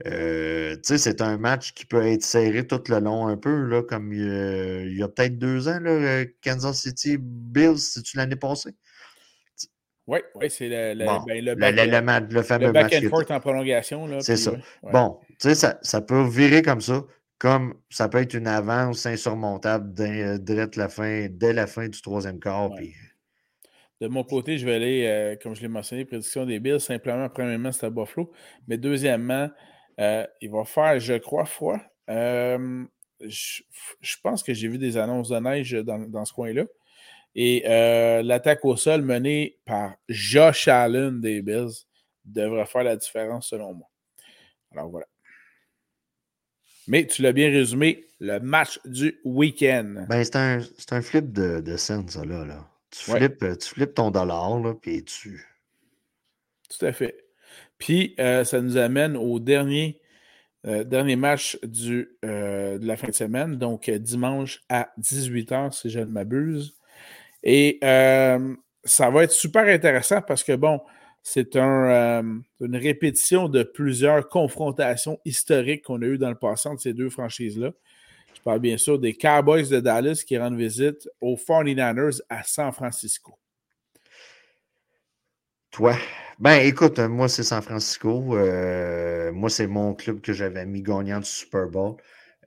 [0.06, 4.12] Euh, c'est un match qui peut être serré tout le long un peu, là, comme
[4.12, 8.70] euh, il y a peut-être deux ans, là, euh, Kansas City Bills, c'est-tu l'année passée?
[10.06, 12.92] Oui, oui, c'est le, le, Bon, ben, le Le, le- le match- le fameux back
[12.92, 13.04] match.
[13.04, 14.20] and forth en prolongation.
[14.20, 14.52] C'est ça.
[14.52, 14.92] ouais.
[14.92, 17.04] Bon, ça, ça peut virer comme ça,
[17.38, 22.00] comme ça peut être une avance insurmontable dès, dès la, fin, dès la fin du
[22.00, 22.70] troisième quart.
[22.72, 22.76] Ouais.
[22.78, 22.94] puis-
[24.00, 26.80] De mon côté, je vais aller, euh, comme je l'ai mentionné, prédiction des Bills.
[26.80, 28.32] Simplement, premièrement, c'est à Buffalo.
[28.66, 29.48] Mais deuxièmement,
[30.00, 31.78] euh, il va faire, je crois, froid.
[32.08, 32.84] Euh,
[33.20, 33.62] je,
[34.00, 36.64] je pense que j'ai vu des annonces de neige dans, dans ce coin-là.
[37.34, 41.86] Et euh, l'attaque au sol menée par Josh Allen des Bills
[42.24, 43.88] devrait faire la différence selon moi.
[44.72, 45.06] Alors voilà.
[46.88, 50.06] Mais tu l'as bien résumé, le match du week-end.
[50.08, 52.44] Ben, c'est un, c'est un flip de, de scène, ça, là.
[52.44, 52.68] là.
[52.90, 55.46] Tu, flippes, tu flippes ton dollar, là, puis tu.
[56.68, 57.24] Tout à fait.
[57.80, 60.00] Puis, euh, ça nous amène au dernier,
[60.66, 65.98] euh, dernier match euh, de la fin de semaine, donc dimanche à 18h, si je
[65.98, 66.76] ne m'abuse.
[67.42, 70.80] Et ça va être super intéressant parce que, bon,
[71.22, 76.82] c'est un, une répétition de plusieurs confrontations historiques qu'on a eues dans le passé entre
[76.82, 77.72] ces deux franchises-là.
[78.34, 82.72] Je parle bien sûr des Cowboys de Dallas qui rendent visite aux 49ers à San
[82.72, 83.39] Francisco.
[85.70, 85.94] Toi?
[86.38, 88.36] Ben, écoute, euh, moi, c'est San Francisco.
[88.36, 91.96] Euh, moi, c'est mon club que j'avais mis gagnant du Super Bowl.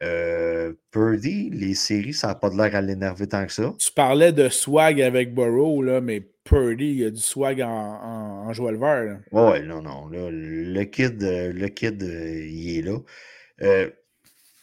[0.01, 3.73] Euh, Purdy, les séries, ça n'a pas de l'air à l'énerver tant que ça.
[3.79, 7.69] Tu parlais de swag avec Burrow, là, mais Purdy, il y a du swag en,
[7.69, 9.03] en, en joueur le vert.
[9.03, 9.19] là.
[9.31, 10.09] Ouais, non, non.
[10.09, 12.97] là, le kid, le kid il est là.
[13.62, 13.89] Euh,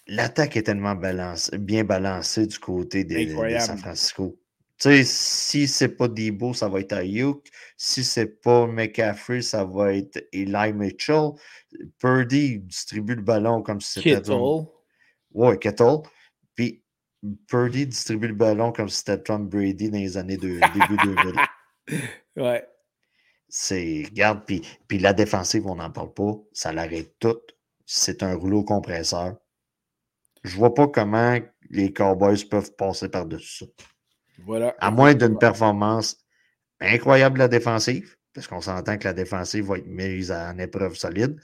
[0.09, 3.59] L'attaque est tellement balance- bien balancée du côté des- de.
[3.61, 4.40] San Francisco.
[4.81, 7.47] Tu sais, si c'est pas Debo, ça va être Ayuk.
[7.77, 11.33] Si c'est pas McCaffrey, ça va être Eli Mitchell.
[11.99, 14.29] Purdy distribue le ballon comme si c'était Kittle.
[14.29, 14.67] Tom...
[15.35, 15.99] Ouais, Kettle.
[16.55, 16.83] Puis
[17.47, 20.97] Purdy distribue le ballon comme si c'était Tom Brady dans les années de, début
[21.87, 22.01] 2000.
[22.37, 22.67] Ouais.
[23.51, 27.41] C'est, regarde, puis, puis la défensive, on n'en parle pas, ça l'arrête tout.
[27.85, 29.37] C'est un rouleau compresseur.
[30.43, 31.39] Je vois pas comment
[31.69, 33.85] les Cowboys peuvent passer par-dessus ça.
[34.45, 34.75] Voilà.
[34.79, 36.17] À moins d'une performance
[36.81, 40.95] incroyable de la défensive, parce qu'on s'entend que la défensive va être mise en épreuve
[40.95, 41.39] solide,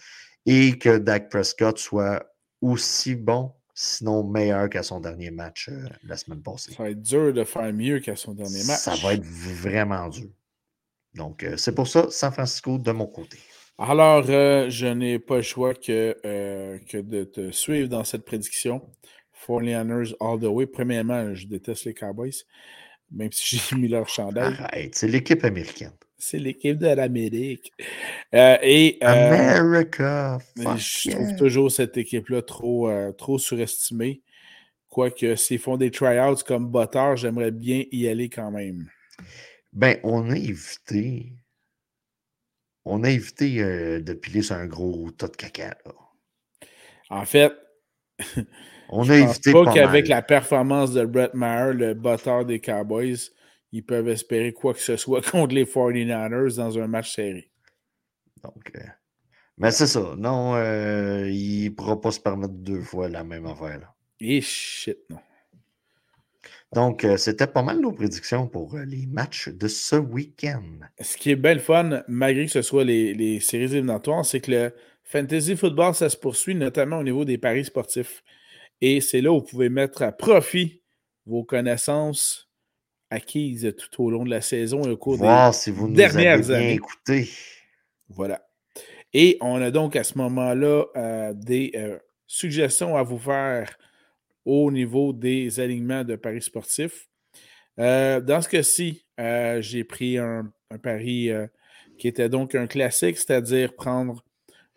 [0.46, 2.24] et que Dak Prescott soit
[2.60, 6.72] aussi bon, sinon meilleur qu'à son dernier match euh, la semaine passée.
[6.72, 8.78] Ça va être dur de faire mieux qu'à son dernier match.
[8.78, 10.30] Ça va être vraiment dur.
[11.14, 13.38] Donc, euh, c'est pour ça, San Francisco de mon côté.
[13.78, 16.16] Alors, euh, je n'ai pas le choix que,
[16.88, 18.80] que de te suivre dans cette prédiction.
[19.46, 20.66] 49ers all the way.
[20.66, 22.44] Premièrement, je déteste les Cowboys,
[23.10, 24.54] même si j'ai mis leur chandail.
[24.58, 25.92] Arrête, c'est l'équipe américaine.
[26.18, 27.72] C'est l'équipe de l'Amérique.
[28.34, 31.16] Euh, et euh, America, je yeah.
[31.16, 34.22] trouve toujours cette équipe-là trop, euh, trop surestimée.
[34.88, 38.88] Quoique s'ils font des tryouts comme Butter, j'aimerais bien y aller quand même.
[39.74, 41.32] Ben, on a évité.
[42.86, 43.60] On a évité
[44.00, 45.76] de piler sur un gros tas de caca.
[45.84, 45.92] Là.
[47.10, 47.52] En fait,
[48.88, 52.44] on je a pense évité pas pas qu'avec la performance de Brett Maher, le Butter
[52.46, 53.16] des Cowboys,
[53.72, 57.50] ils peuvent espérer quoi que ce soit contre les 49ers dans un match serré.
[58.42, 58.80] Donc, euh,
[59.58, 60.14] mais c'est ça.
[60.18, 63.80] Non, euh, il ne pourra pas se permettre deux fois la même affaire.
[63.80, 63.94] là.
[64.20, 65.18] Et shit, non.
[66.72, 70.62] Donc, euh, c'était pas mal nos prédictions pour euh, les matchs de ce week-end.
[71.00, 74.40] Ce qui est bien le fun, malgré que ce soit les, les séries éliminatoires, c'est
[74.40, 78.22] que le fantasy football, ça se poursuit, notamment au niveau des paris sportifs.
[78.80, 80.82] Et c'est là où vous pouvez mettre à profit
[81.24, 82.48] vos connaissances
[83.10, 86.50] acquises tout au long de la saison et au cours des si vous nous dernières
[86.50, 86.80] avez années.
[88.08, 88.46] Voilà.
[89.12, 93.76] Et on a donc à ce moment-là euh, des euh, suggestions à vous faire
[94.44, 97.08] au niveau des alignements de paris sportifs.
[97.78, 99.06] Euh, dans ce cas-ci,
[99.60, 101.30] j'ai pris un, un pari
[101.98, 104.22] qui était donc un classique, c'est-à-dire prendre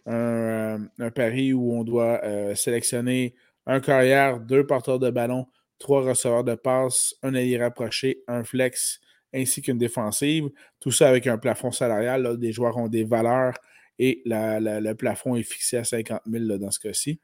[0.06, 2.22] un, un pari où on doit
[2.56, 5.46] sélectionner un carrière, deux porteurs de ballon,
[5.78, 9.00] trois receveurs de passe, un allié rapproché, un flex,
[9.34, 10.50] ainsi qu'une défensive.
[10.80, 12.24] Tout ça avec un plafond salarial.
[12.24, 13.54] là, des joueurs ont des valeurs
[14.00, 17.20] et la- la- le plafond est fixé à 50 000 là, dans ce cas-ci.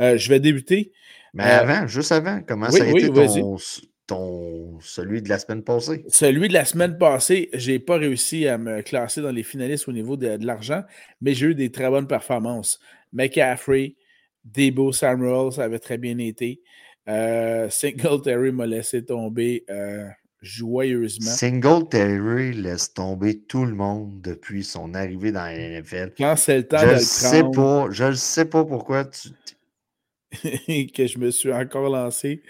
[0.00, 0.92] Euh, je vais débuter.
[1.34, 3.56] Mais Euh, avant, juste avant, comment oui, ça a oui, été ton,
[4.06, 6.04] ton- celui de la semaine passée?
[6.08, 9.88] Celui de la semaine passée, je n'ai pas réussi à me classer dans les finalistes
[9.88, 10.82] au niveau de, de l'argent,
[11.20, 12.78] mais j'ai eu des très bonnes performances.
[13.12, 13.96] McCaffrey,
[14.46, 16.62] Debo Samuel, ça avait très bien été.
[17.08, 20.08] Euh, Singletary m'a laissé tomber euh,
[20.40, 21.30] joyeusement.
[21.30, 26.14] Singletary laisse tomber tout le monde depuis son arrivée dans la NFL.
[26.16, 29.04] Quand c'est le temps Je de le sais prendre, pas, je ne sais pas pourquoi
[29.04, 29.28] tu.
[30.94, 32.42] que je me suis encore lancé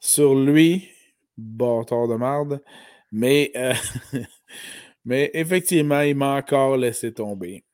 [0.00, 0.88] sur lui,
[1.36, 2.62] bâtard de marde.
[3.10, 3.74] Mais, euh,
[5.04, 7.64] mais effectivement, il m'a encore laissé tomber.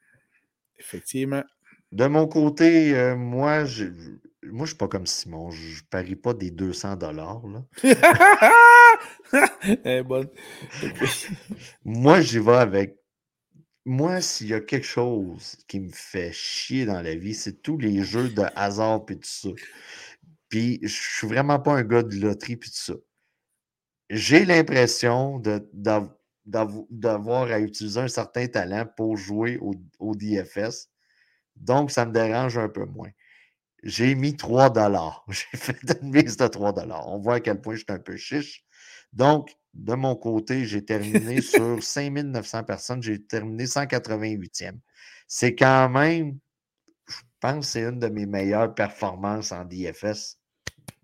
[0.78, 1.42] Effectivement.
[1.92, 3.86] De mon côté, euh, moi, je
[4.44, 5.50] moi, je suis pas comme Simon.
[5.50, 7.42] Je parie pas des 200 dollars.
[10.06, 10.28] Bonne.
[11.84, 12.96] Moi, j'y vais avec.
[13.86, 17.78] Moi, s'il y a quelque chose qui me fait chier dans la vie, c'est tous
[17.78, 19.48] les jeux de hasard et tout ça.
[20.48, 22.94] Puis, je suis vraiment pas un gars de loterie puis tout ça.
[24.10, 26.12] J'ai l'impression de- d'av-
[26.46, 30.88] d'av- d'avoir à utiliser un certain talent pour jouer au, au DFS.
[31.60, 33.10] Donc, ça me dérange un peu moins.
[33.82, 35.24] J'ai mis 3 dollars.
[35.28, 37.08] J'ai fait une mise de 3 dollars.
[37.08, 38.64] On voit à quel point je suis un peu chiche.
[39.12, 43.02] Donc, de mon côté, j'ai terminé sur 5900 personnes.
[43.02, 44.78] J'ai terminé 188e.
[45.26, 46.38] C'est quand même,
[47.08, 50.38] je pense c'est une de mes meilleures performances en DFS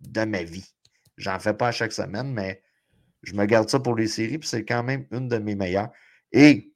[0.01, 0.75] de ma vie.
[1.17, 2.63] J'en fais pas à chaque semaine, mais
[3.23, 5.91] je me garde ça pour les séries, puis c'est quand même une de mes meilleures.
[6.33, 6.75] Et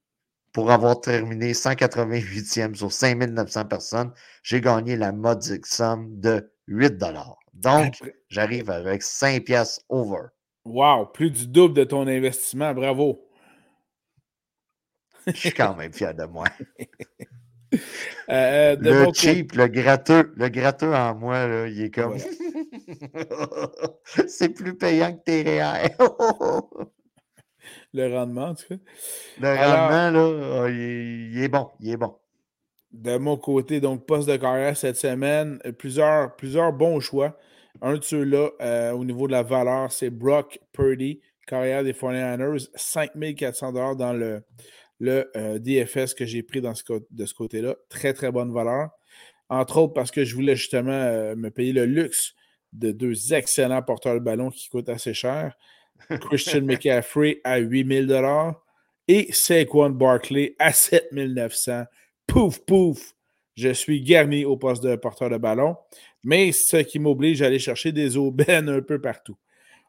[0.52, 6.94] pour avoir terminé 188e sur 5900 personnes, j'ai gagné la modique somme de 8
[7.54, 7.94] Donc,
[8.28, 10.28] j'arrive avec 5 pièces over.
[10.64, 12.74] Wow, plus du double de ton investissement.
[12.74, 13.26] Bravo.
[15.26, 16.46] Je suis quand même fier de moi.
[18.28, 22.18] Euh, de Le cheap, le gratteux, le gratteux en moi, là, il est comme.
[24.26, 25.94] c'est plus payant que tes REER.
[27.92, 28.76] le rendement, en tout cas.
[29.40, 31.68] Le Alors- rendement, là, ah, il est, il est bon.
[31.80, 32.14] Il est bon.
[32.92, 37.38] De mon côté, donc, poste de carrière cette semaine, euh, plusieurs, plusieurs bons choix.
[37.82, 42.68] Un de ceux-là, euh, au niveau de la valeur, c'est Brock Purdy, carrière des 49ers,
[42.74, 44.42] 5400 dans le,
[44.98, 47.76] le euh, DFS que j'ai pris dans ce, de ce côté-là.
[47.88, 48.90] Très, très bonne valeur.
[49.48, 52.34] Entre autres parce que je voulais justement euh, me payer le luxe
[52.72, 55.56] de deux excellents porteurs de ballon qui coûtent assez cher.
[56.20, 58.22] Christian McCaffrey à 8000
[59.08, 61.84] et Saquon Barkley à 7900.
[62.26, 63.14] Pouf, pouf,
[63.56, 65.76] je suis garni au poste de porteur de ballon,
[66.22, 69.36] mais ce qui m'oblige à aller chercher des aubaines un peu partout.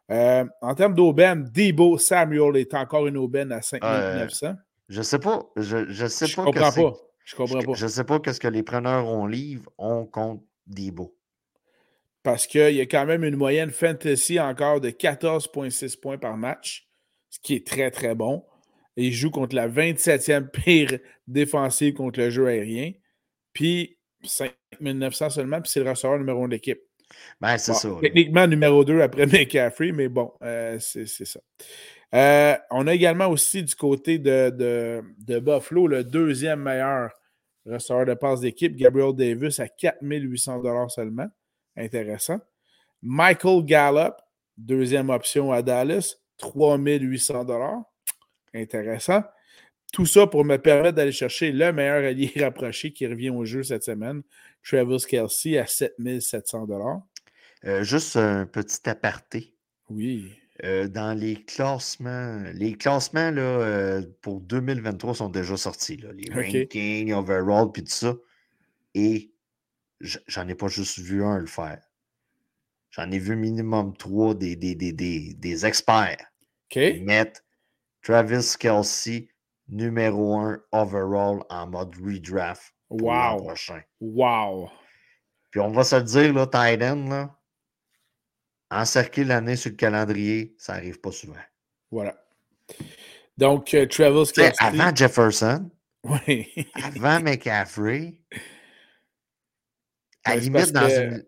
[0.10, 4.56] Euh, en termes d'aubaine, Debo Samuel est encore une aubaine à 5900.
[4.90, 5.50] Je sais pas.
[5.56, 6.44] Je, je sais je pas.
[6.44, 6.94] comprends que pas.
[7.24, 7.74] Je comprends pas.
[7.76, 11.16] Je sais pas qu'est-ce que les preneurs on livre, on compte Debo.
[12.24, 16.88] Parce qu'il y a quand même une moyenne fantasy encore de 14,6 points par match,
[17.30, 18.46] ce qui est très, très bon.
[18.98, 22.92] Et il joue contre la 27e pire défensive contre le jeu aérien.
[23.54, 26.80] Puis 5900 seulement, puis c'est le receveur numéro 1 de l'équipe.
[27.42, 27.90] Ben, c'est Bon, ça.
[27.90, 27.98] là.
[28.02, 31.40] Techniquement, numéro 2 après McCaffrey, mais bon, euh, c'est c'est ça.
[32.14, 37.10] Euh, on a également aussi du côté de, de, de Buffalo le deuxième meilleur
[37.66, 41.28] receveur de passe d'équipe, Gabriel Davis, à 4800 seulement.
[41.78, 42.40] Intéressant.
[43.02, 44.14] Michael Gallup,
[44.58, 47.86] deuxième option à Dallas, 3800
[48.54, 49.24] Intéressant.
[49.94, 53.64] Tout ça pour me permettre d'aller chercher le meilleur allié rapproché qui revient au jeu
[53.64, 54.22] cette semaine,
[54.64, 56.68] Travis Kelsey, à 7700
[57.66, 59.54] euh, Juste un petit aparté.
[59.90, 60.32] Oui.
[60.64, 65.98] Euh, dans les classements, les classements là, euh, pour 2023 sont déjà sortis.
[65.98, 68.16] Là, les rankings, overall, puis tout ça.
[68.94, 69.31] Et
[70.02, 71.82] j'en ai pas juste vu un le faire.
[72.92, 76.26] J'en ai vu minimum trois des, des, des, des, experts
[76.70, 76.78] OK.
[77.02, 77.42] mettre
[78.02, 79.30] Travis Kelsey
[79.70, 83.82] numéro un overall en mode redraft pour l'an prochain.
[84.02, 84.70] Wow!
[85.52, 87.38] Puis on va se le dire, là, Titan, là,
[88.70, 91.36] encercler l'année sur le calendrier, ça n'arrive pas souvent.
[91.92, 92.18] Voilà.
[93.38, 94.54] Donc, euh, Travis Kelsey.
[94.60, 95.70] Avant Jefferson,
[96.04, 96.68] oui.
[96.76, 98.22] avant McCaffrey,
[100.24, 101.26] à ben, limite dans une.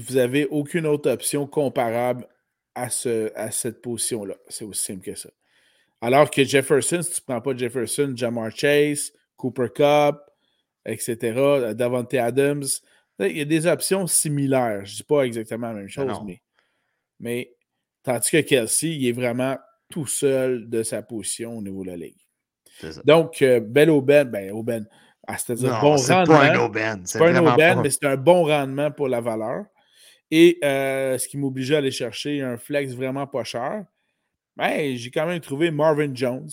[0.00, 2.26] Vous n'avez aucune autre option comparable
[2.74, 4.34] à, ce, à cette position-là.
[4.48, 5.30] C'est aussi simple que ça.
[6.00, 10.16] Alors que Jefferson, si tu ne prends pas Jefferson, Jamar Chase, Cooper Cup,
[10.84, 12.64] etc., Davante Adams,
[13.18, 14.84] il y a des options similaires.
[14.84, 16.42] Je ne dis pas exactement la même chose, mais,
[17.18, 17.54] mais
[18.02, 19.58] tandis que Kelsey, il est vraiment
[19.90, 22.20] tout seul de sa position au niveau de la ligue.
[23.04, 24.86] Donc, euh, belle aubaine, ben, aubaine.
[25.26, 26.24] Ah, c'est-à-dire bon rendement.
[26.24, 27.02] Pas un aubaine.
[27.04, 29.64] C'est pas un aubaine, mais c'est un bon rendement pour la valeur.
[30.30, 33.84] Et euh, ce qui m'obligeait à aller chercher un flex vraiment pas cher,
[34.56, 36.50] ben, j'ai quand même trouvé Marvin Jones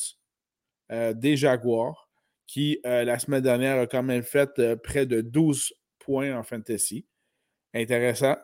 [0.91, 2.09] euh, des Jaguars,
[2.45, 4.51] qui la semaine dernière a quand même fait
[4.83, 7.05] près de 12 points en fantasy.
[7.73, 8.35] Intéressant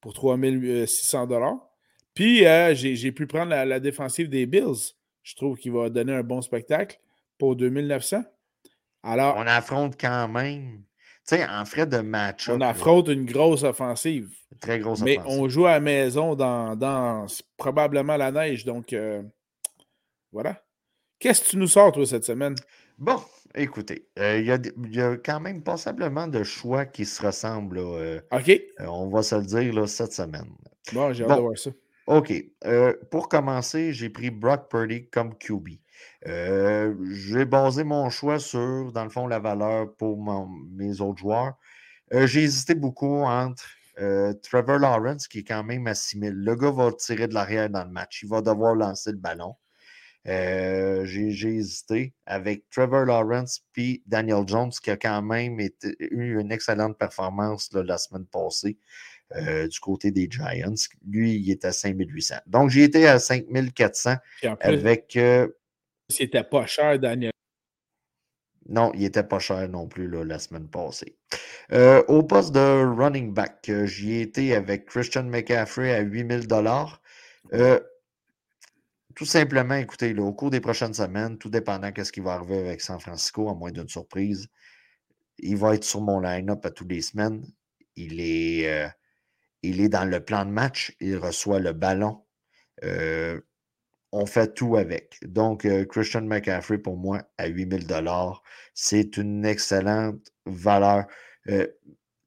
[0.00, 1.28] pour 3600
[2.14, 4.94] Puis, euh, j'ai pu prendre la, défensive des Bills.
[5.22, 6.98] Je trouve qu'il va donner un bon spectacle
[7.38, 8.24] pour 2900.
[9.02, 10.82] Alors, on affronte quand même,
[11.26, 12.48] tu sais, en frais de match.
[12.48, 14.30] On affronte une grosse offensive.
[14.60, 15.36] très grosse mais offensive.
[15.36, 18.64] Mais on joue à la maison dans, probablement la neige.
[18.64, 19.22] Donc, euh,
[20.30, 20.62] voilà.
[21.18, 22.54] Qu'est-ce que tu nous sors, toi, cette semaine?
[22.98, 23.20] Bon,
[23.54, 27.80] Écoutez, euh, il y, a quand même passablement de choix qui se ressemblent.
[27.80, 28.50] Euh, OK.
[28.78, 30.54] On va se le dire là, cette semaine.
[30.94, 31.70] Bon, j'ai hâte de voir ça.
[32.06, 32.32] OK.
[33.10, 35.81] pour commencer, j'ai pris Brock Purdy comme QB.
[36.24, 40.18] J'ai basé mon choix sur, dans le fond, la valeur pour
[40.70, 41.54] mes autres joueurs.
[42.12, 43.64] j'ai hésité beaucoup entre
[43.96, 46.32] Trevor Lawrence, qui est quand même à 6 000.
[46.34, 48.22] Le gars va tirer de l'arrière dans le match.
[48.22, 49.56] Il va devoir lancer le ballon.
[50.28, 56.52] Euh, j'ai hésité avec Trevor Lawrence puis Daniel Jones, qui a quand même eu une
[56.52, 58.76] excellente performance la semaine passée
[59.34, 60.74] euh, du côté des Giants.
[61.08, 62.36] Lui, il est à 5800.
[62.46, 64.14] Donc, j'ai été à 5400
[64.60, 65.16] avec.
[65.16, 65.48] Euh,
[66.08, 67.32] C'était pas cher, Daniel.
[68.68, 71.16] Non, il n'était pas cher non plus la semaine passée.
[72.08, 77.02] au poste de running back, j'y ai été avec Christian McCaffrey à 8000 dollars.
[79.14, 82.58] Tout simplement, écoutez, au cours des prochaines semaines, tout dépendant de ce qui va arriver
[82.58, 84.48] avec San Francisco, à moins d'une surprise,
[85.38, 87.44] il va être sur mon line-up à toutes les semaines.
[87.96, 88.88] Il est, euh,
[89.62, 90.94] il est dans le plan de match.
[91.00, 92.24] Il reçoit le ballon.
[92.84, 93.40] Euh,
[94.12, 95.18] on fait tout avec.
[95.22, 97.86] Donc, euh, Christian McCaffrey, pour moi, à 8000
[98.74, 101.06] c'est une excellente valeur.
[101.46, 101.66] tu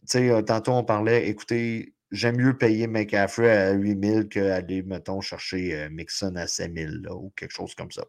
[0.06, 5.90] sais, tantôt, on parlait, écoutez, j'aime mieux payer McCaffrey à 8000 qu'aller, mettons, chercher euh,
[5.90, 8.06] Mixon à 5000 ou quelque chose comme ça.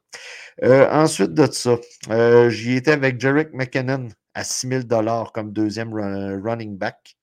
[0.62, 1.78] Euh, ensuite de ça,
[2.10, 4.86] euh, j'y étais avec Jarek McKinnon à 6000
[5.32, 7.16] comme deuxième running back.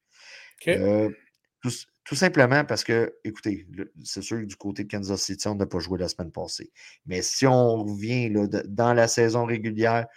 [1.62, 1.72] Tout,
[2.16, 3.66] simplement parce que, écoutez,
[4.04, 6.72] c'est sûr que du côté de Kansas City, on n'a pas joué la semaine passée.
[7.06, 10.08] Mais si on revient là, dans la saison régulière,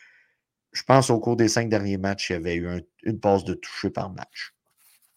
[0.72, 2.68] je pense au cours des cinq derniers matchs, il y avait eu
[3.04, 4.52] une passe de toucher par match.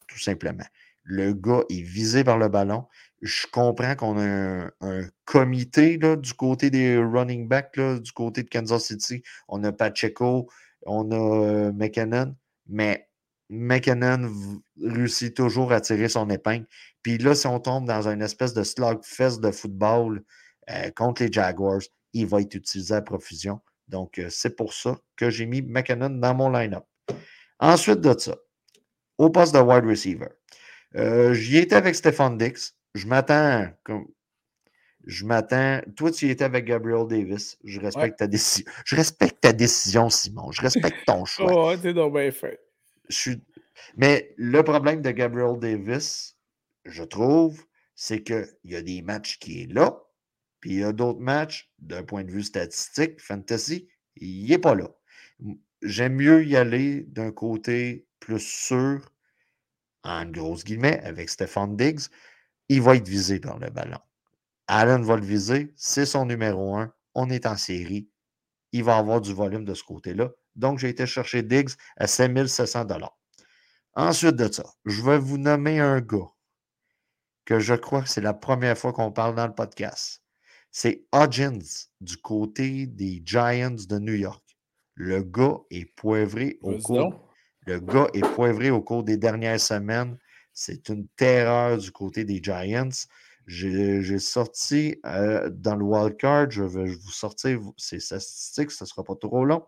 [0.07, 0.65] Tout simplement.
[1.03, 2.85] Le gars est visé par le ballon.
[3.21, 8.43] Je comprends qu'on a un, comité là, du côté des running backs, là, du côté
[8.43, 9.23] de Kansas City.
[9.47, 10.49] On a Pacheco,
[10.85, 12.35] on a euh, McKinnon,
[12.67, 13.08] mais
[13.49, 14.31] McKinnon
[14.81, 16.65] réussit toujours à tirer son épingle.
[17.01, 20.23] Puis là, si on tombe dans une espèce de slugfest de football
[20.69, 21.81] euh, contre les Jaguars,
[22.13, 23.59] il va être utilisé à profusion.
[23.87, 26.85] Donc, euh, c'est pour ça que j'ai mis McKinnon dans mon line-up.
[27.59, 28.35] Ensuite de ça,
[29.17, 30.29] au poste de wide receiver,
[30.95, 32.75] euh, j'y étais avec Stéphane Dix.
[32.93, 33.67] Je m'attends.
[33.83, 34.07] Comme...
[35.05, 35.81] Je m'attends.
[35.95, 37.57] Toi, tu y étais avec Gabriel Davis.
[37.63, 38.71] Je respecte ta décision.
[38.85, 40.51] Je respecte ta décision, Simon.
[40.51, 41.73] Je respecte ton choix.
[41.73, 42.59] oh, t'es donc bien fait.
[43.97, 46.37] Mais le problème de Gabriel Davis,
[46.85, 47.63] je trouve,
[47.95, 50.01] c'est qu'il y a des matchs qui est là,
[50.59, 54.75] puis il y a d'autres matchs, d'un point de vue statistique, fantasy, il n'est pas
[54.75, 54.89] là.
[55.81, 59.11] J'aime mieux y aller d'un côté plus sûr
[60.03, 62.07] en grosse guillemets, avec Stéphane Diggs,
[62.69, 63.99] il va être visé par le ballon.
[64.67, 68.09] Allen va le viser, c'est son numéro un, on est en série,
[68.71, 70.29] il va avoir du volume de ce côté-là.
[70.59, 72.85] Donc, j'ai été chercher Diggs à 5700
[73.95, 76.31] Ensuite de ça, je vais vous nommer un gars
[77.45, 80.21] que je crois que c'est la première fois qu'on parle dans le podcast.
[80.71, 84.43] C'est Hodgins du côté des Giants de New York.
[84.93, 87.27] Le gars est poivré au cours.
[87.65, 90.17] Le gars est poivré au cours des dernières semaines.
[90.53, 93.07] C'est une terreur du côté des Giants.
[93.47, 99.03] J'ai sorti euh, dans le wildcard, je vais vous sortir ces statistiques, ce ne sera
[99.03, 99.65] pas trop long.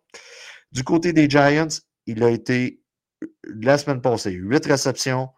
[0.72, 1.68] Du côté des Giants,
[2.06, 2.82] il a été
[3.44, 5.30] la semaine passée, 8 réceptions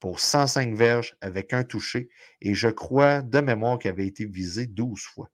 [0.00, 2.10] pour 105 verges avec un touché.
[2.40, 5.30] Et je crois de mémoire qu'il avait été visé 12 fois.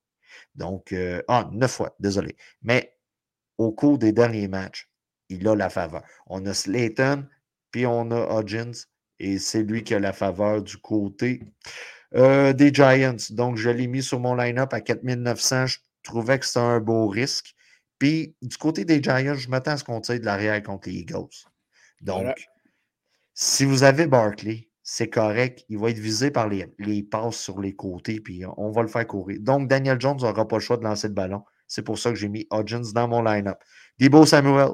[0.55, 2.35] Donc, euh, ah, 9 fois, désolé.
[2.61, 2.95] Mais
[3.57, 4.89] au cours des derniers matchs,
[5.27, 6.03] il a la faveur.
[6.27, 7.27] On a Slayton,
[7.71, 8.71] puis on a Hodgins,
[9.19, 11.41] et c'est lui qui a la faveur du côté
[12.15, 13.15] euh, des Giants.
[13.31, 15.67] Donc, je l'ai mis sur mon line-up à 4900.
[15.67, 17.53] Je trouvais que c'était un beau risque.
[17.99, 20.95] Puis, du côté des Giants, je m'attends à ce qu'on tire de l'arrière contre les
[20.95, 21.27] Eagles.
[22.01, 22.49] Donc,
[23.33, 25.65] si vous avez Barkley, c'est correct.
[25.69, 28.87] Il va être visé par les, les, passes sur les côtés, puis on va le
[28.87, 29.39] faire courir.
[29.41, 31.43] Donc, Daniel Jones n'aura pas le choix de lancer le ballon.
[31.67, 33.59] C'est pour ça que j'ai mis Hodgins dans mon line-up.
[33.99, 34.71] Debo Samuel,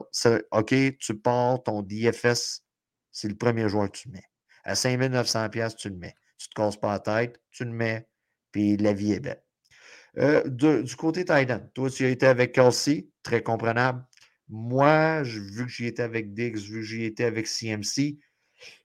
[0.52, 2.62] OK, tu pars ton DFS,
[3.12, 4.24] c'est le premier joueur que tu mets.
[4.64, 6.16] À 5900$, tu le mets.
[6.38, 8.08] Tu ne te casses pas la tête, tu le mets,
[8.52, 9.45] puis la vie est belle.
[10.18, 14.04] Euh, du côté Titan, toi, tu as été avec Kelsey, très comprenable.
[14.48, 18.18] Moi, vu que j'y étais avec Diggs, vu que j'y étais avec CMC,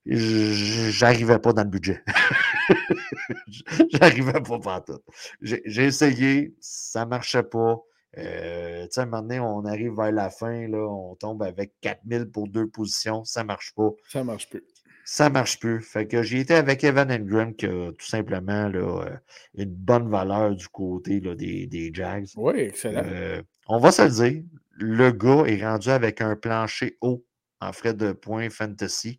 [0.06, 2.02] j'arrivais pas dans le budget.
[3.92, 4.98] j'arrivais pas partout.
[5.42, 7.80] J'ai essayé, ça marchait pas.
[8.18, 12.48] Euh, tu sais, maintenant, on arrive vers la fin, là, on tombe avec 4000 pour
[12.48, 13.90] deux positions, ça marche pas.
[14.08, 14.64] Ça marche plus
[15.10, 15.80] ça marche plus.
[15.80, 19.16] Fait que j'ai été avec Evan Engram, qui a tout simplement là, euh,
[19.54, 22.28] une bonne valeur du côté là, des, des, Jags.
[22.36, 23.02] Oui, excellent.
[23.04, 27.26] Euh, on va se le dire, le gars est rendu avec un plancher haut
[27.60, 29.18] en frais de points fantasy.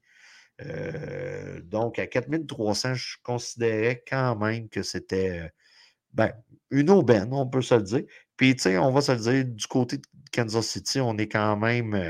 [0.61, 5.51] Euh, donc, à 4300, je considérais quand même que c'était
[6.13, 6.31] ben,
[6.69, 8.03] une aubaine, on peut se le dire.
[8.37, 11.27] Puis, tu sais, on va se le dire, du côté de Kansas City, on est
[11.27, 12.01] quand même,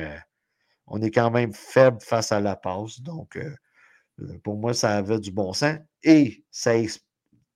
[0.85, 3.01] on est quand même faible face à la passe.
[3.01, 3.39] Donc,
[4.43, 5.77] pour moi, ça avait du bon sens.
[6.03, 6.73] Et ça,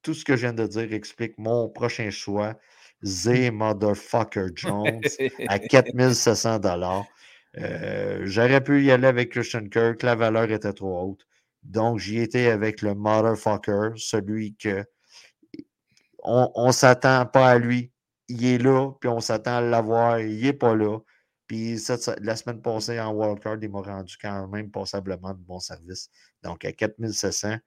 [0.01, 2.55] tout ce que je viens de dire explique mon prochain choix,
[3.03, 5.01] Z Motherfucker Jones
[5.47, 7.05] à 4700 dollars.
[7.57, 11.26] Euh, j'aurais pu y aller avec Christian Kirk, la valeur était trop haute.
[11.63, 14.86] Donc, j'y étais avec le Motherfucker, celui que
[16.24, 17.91] on ne s'attend pas à lui.
[18.28, 20.99] Il est là, puis on s'attend à l'avoir, il n'est pas là.
[21.47, 21.77] Puis
[22.21, 26.09] la semaine passée, en wildcard, il m'a rendu quand même passablement de bon service.
[26.43, 27.57] Donc, à 4700,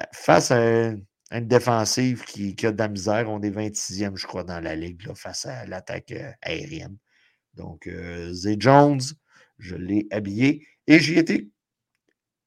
[0.00, 4.44] euh, face à une, défensive qui, a de la misère, on est 26e, je crois,
[4.44, 6.96] dans la ligue, face à l'attaque euh, aérienne.
[7.54, 9.00] Donc, euh, Zay Jones,
[9.58, 11.48] je l'ai habillé et j'y étais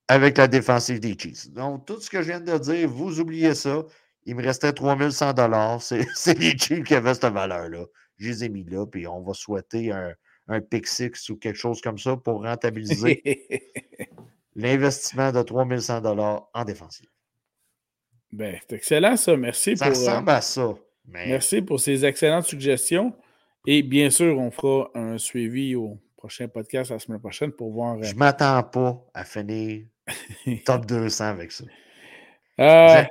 [0.08, 1.50] avec la défensive des Chiefs.
[1.52, 3.86] Donc, tout ce que je viens de dire, vous oubliez ça.
[4.26, 5.34] Il me restait 3100
[5.80, 7.86] C'est les Chiefs qui avaient cette valeur-là
[8.22, 10.14] je les ai mis là, puis on va souhaiter un,
[10.48, 13.22] un pick six ou quelque chose comme ça pour rentabiliser
[14.56, 16.04] l'investissement de 3100
[16.54, 17.08] en défensive.
[18.32, 19.36] Ben, c'est excellent ça.
[19.36, 19.96] Merci ça pour.
[19.96, 20.76] Ça euh, ressemble à ça.
[21.08, 23.14] Merci pour ces excellentes suggestions.
[23.66, 27.98] Et bien sûr, on fera un suivi au prochain podcast la semaine prochaine pour voir.
[27.98, 29.86] Euh, je ne m'attends pas à finir
[30.66, 31.66] top 200 avec ça.
[32.60, 33.04] Euh,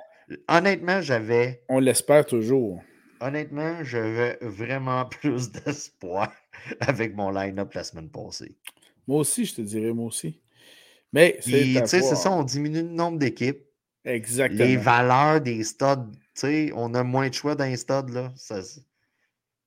[0.48, 1.62] honnêtement, j'avais.
[1.68, 2.82] On l'espère toujours
[3.20, 6.32] honnêtement, j'avais vraiment plus d'espoir
[6.80, 8.56] avec mon line-up la semaine passée.
[9.06, 10.40] Moi aussi, je te dirais, moi aussi.
[11.12, 13.64] Mais c'est c'est ça, on diminue le nombre d'équipes.
[14.04, 14.64] Exactement.
[14.64, 18.32] Les valeurs des stades, tu sais, on a moins de choix dans les stades, là.
[18.36, 18.60] Ça,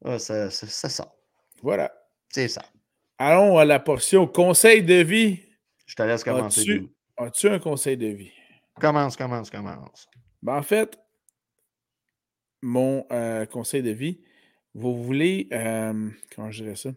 [0.05, 1.15] ah, ça, ça, sort.
[1.61, 1.93] Voilà.
[2.29, 2.63] C'est ça.
[3.17, 5.39] Allons à la portion conseil de vie.
[5.85, 6.89] Je te laisse commencer.
[7.17, 8.31] As-tu un conseil de vie?
[8.79, 10.07] Commence, commence, commence.
[10.41, 10.97] Ben, en fait,
[12.63, 14.21] mon euh, conseil de vie.
[14.73, 16.91] Vous voulez, euh, comment je dirais ça?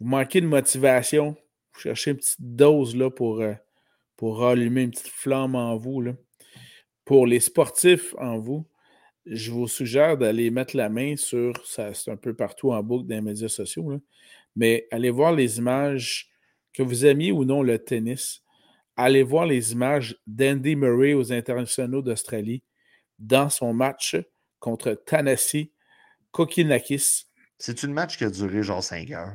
[0.00, 1.36] Vous manquez de motivation.
[1.74, 3.54] Vous cherchez une petite dose là, pour, euh,
[4.16, 6.02] pour rallumer une petite flamme en vous.
[7.04, 8.66] Pour les sportifs en vous,
[9.26, 13.16] je vous suggère d'aller mettre la main sur, c'est un peu partout en boucle dans
[13.16, 14.00] les médias sociaux,
[14.56, 16.30] mais allez voir les images,
[16.72, 18.42] que vous aimiez ou non le tennis,
[18.96, 22.62] allez voir les images d'Andy Murray aux internationaux d'Australie
[23.18, 24.16] dans son match
[24.60, 25.72] contre Tanassi
[26.32, 27.26] Kokinakis.
[27.58, 29.34] C'est une match qui a duré genre 5 heures.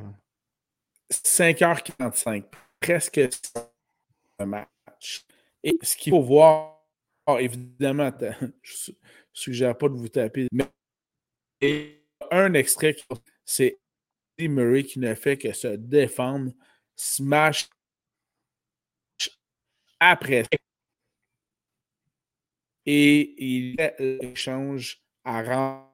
[1.12, 2.46] 5h45.
[2.80, 3.22] Presque
[4.40, 5.26] un match.
[5.64, 6.80] Et ce qu'il faut voir,
[7.40, 8.12] évidemment,
[8.62, 8.96] je ne
[9.34, 12.02] suggère pas de vous taper, mais
[12.32, 12.96] un extrait,
[13.46, 13.80] c'est
[14.40, 16.52] Murray qui ne fait que se défendre,
[16.96, 17.70] smash
[20.00, 20.46] après.
[22.86, 25.92] Et il l'échange à rendre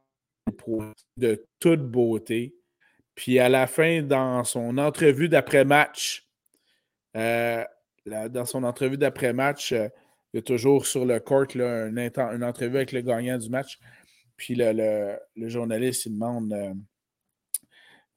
[1.17, 2.55] de toute beauté.
[3.15, 6.27] Puis à la fin, dans son entrevue d'après-match,
[7.15, 7.63] euh,
[8.05, 9.89] dans son entrevue d'après-match, euh,
[10.33, 13.79] il y a toujours sur le court là, une, entrevue avec le gagnant du match.
[14.35, 16.53] Puis le, journaliste, il demande,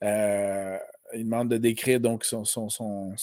[0.04, 0.78] euh,
[1.14, 3.16] il demande de décrire donc son, son, son,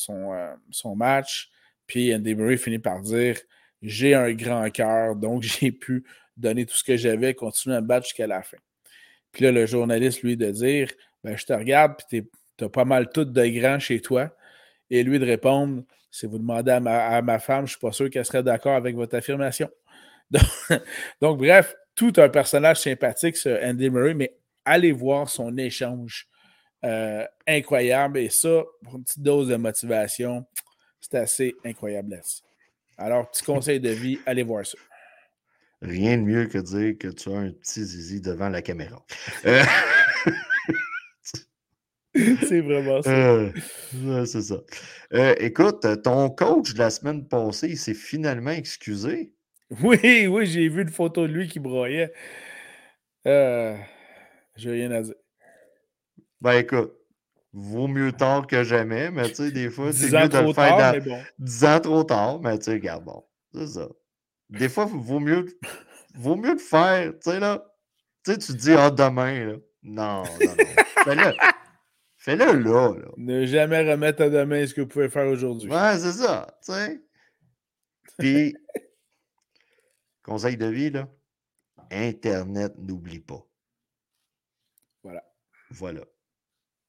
[0.72, 1.52] son match.
[1.86, 3.38] Puis Andy Murray finit par dire
[3.82, 6.04] J'ai un grand cœur, donc j'ai pu
[6.38, 8.58] donner tout ce que j'avais, continuer à me battre jusqu'à la fin.
[9.32, 10.90] Puis là, le journaliste, lui, de dire
[11.24, 12.28] ben, Je te regarde, puis
[12.58, 14.36] tu as pas mal tout de grand chez toi.
[14.90, 18.10] Et lui de répondre Si vous demandez à ma, femme, je ne suis pas sûr
[18.10, 19.70] qu'elle serait d'accord avec votre affirmation.
[21.22, 24.36] Donc, bref, tout un personnage sympathique, ce Andy Murray, mais
[24.66, 26.28] allez voir son échange
[26.84, 28.20] euh, incroyable.
[28.20, 30.46] Et ça, pour une petite dose de motivation,
[31.00, 32.22] c'est assez incroyable.
[32.98, 34.78] Alors, petit conseil de vie, allez voir ça.
[35.82, 39.06] Rien de mieux que dire que tu as un petit zizi devant la caméra.
[39.46, 39.64] Euh,
[42.16, 43.12] c'est vraiment ça.
[43.12, 44.58] Euh, c'est ça.
[45.14, 49.34] Euh, écoute, ton coach de la semaine passée, il s'est finalement excusé?
[49.84, 52.12] Oui, oui, j'ai vu une photo de lui qui broyait.
[53.26, 55.16] J'ai rien à dire.
[56.42, 56.94] Ben écoute,
[57.54, 60.78] vaut mieux tard que jamais, mais tu sais, des fois, c'est mieux de le faire
[60.78, 61.20] tard, dans...
[61.40, 61.68] bon.
[61.68, 63.24] ans trop tard, mais tu sais, regarde, bon,
[63.54, 63.88] c'est ça.
[64.50, 65.45] Des fois, vaut mieux,
[66.16, 67.66] vaut mieux le faire, tu sais, là.
[68.24, 69.56] Tu sais, tu te dis, ah, demain, là.
[69.84, 70.84] Non, non, non.
[71.04, 71.34] Fais-le.
[72.18, 73.08] Fais-le là, là.
[73.18, 75.72] Ne jamais remettre à demain ce que vous pouvez faire aujourd'hui.
[75.72, 77.02] Ouais, c'est ça, tu sais.
[78.18, 78.56] Puis,
[80.24, 81.08] conseil de vie, là.
[81.91, 83.45] Internet, n'oublie pas.
[85.04, 85.24] Voilà.
[85.72, 86.02] Voilà.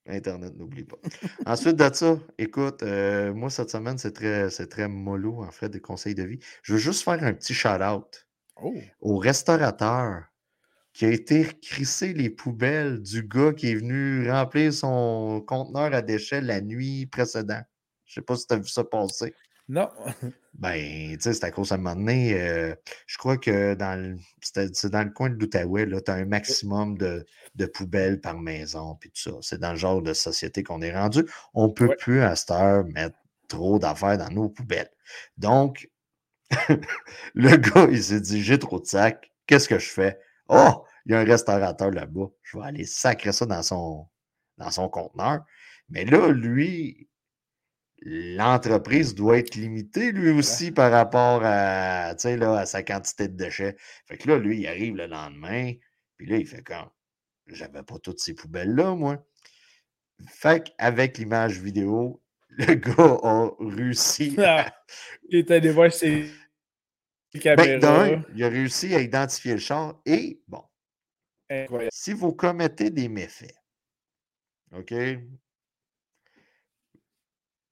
[0.08, 0.96] Internet, n'oublie pas.
[1.46, 5.68] Ensuite de ça, écoute, euh, moi, cette semaine, c'est très, c'est très mollo, en fait,
[5.68, 6.38] des conseils de vie.
[6.62, 8.26] Je veux juste faire un petit shout-out
[8.62, 8.74] oh.
[9.00, 10.24] au restaurateur
[10.92, 16.02] qui a été crissé les poubelles du gars qui est venu remplir son conteneur à
[16.02, 17.66] déchets la nuit précédente.
[18.04, 19.34] Je sais pas si tu as vu ça passer.
[19.68, 19.88] Non.
[20.54, 22.74] Ben, tu sais, c'est à cause à un moment donné, euh,
[23.06, 26.98] je crois que dans le, c'est dans le coin de l'Outaouais, tu as un maximum
[26.98, 27.24] de,
[27.58, 29.38] de, poubelles par maison, puis tout ça.
[29.42, 31.24] C'est dans le genre de société qu'on est rendu.
[31.54, 33.16] On ne peut plus à cette heure mettre
[33.48, 34.90] trop d'affaires dans nos poubelles.
[35.36, 35.90] Donc,
[37.34, 40.18] le gars, il s'est dit, j'ai trop de sacs, qu'est-ce que je fais?
[40.48, 42.26] Oh, il y a un restaurateur là-bas.
[42.42, 44.06] Je vais aller sacrer ça dans son,
[44.56, 45.44] dans son conteneur.
[45.88, 47.08] Mais là, lui,
[48.02, 53.76] l'entreprise doit être limitée lui aussi par rapport à, là, à sa quantité de déchets.
[54.06, 55.72] Fait que là, lui, il arrive le lendemain,
[56.16, 56.88] puis là, il fait comme
[57.48, 59.24] j'avais pas toutes ces poubelles-là, moi.
[60.26, 64.36] Fait qu'avec l'image vidéo, le gars a réussi.
[64.38, 64.72] Ah,
[65.28, 66.30] il est allé voir ses
[67.44, 70.64] ben, il a réussi à identifier le char et bon.
[71.90, 73.54] Si vous commettez des méfaits,
[74.72, 74.94] OK?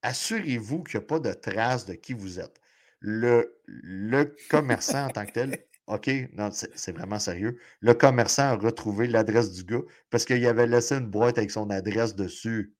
[0.06, 2.60] assurez-vous qu'il n'y a pas de traces de qui vous êtes.
[3.00, 7.60] Le, le commerçant en tant que tel, OK, non, c'est vraiment sérieux.
[7.80, 11.70] Le commerçant a retrouvé l'adresse du gars parce qu'il avait laissé une boîte avec son
[11.70, 12.74] adresse dessus.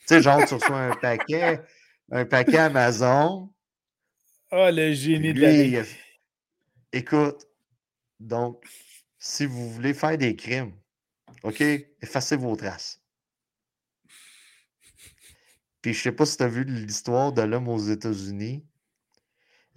[0.00, 1.60] Tu sais, genre, tu reçois un paquet,
[2.10, 3.52] un paquet Amazon.
[4.50, 5.88] Oh, le génie de la vie.
[6.92, 7.46] Écoute,
[8.20, 8.64] donc,
[9.18, 10.72] si vous voulez faire des crimes,
[11.42, 11.60] OK,
[12.00, 13.02] effacez vos traces.
[15.82, 18.64] Puis je sais pas si tu as vu l'histoire de l'homme aux États-Unis.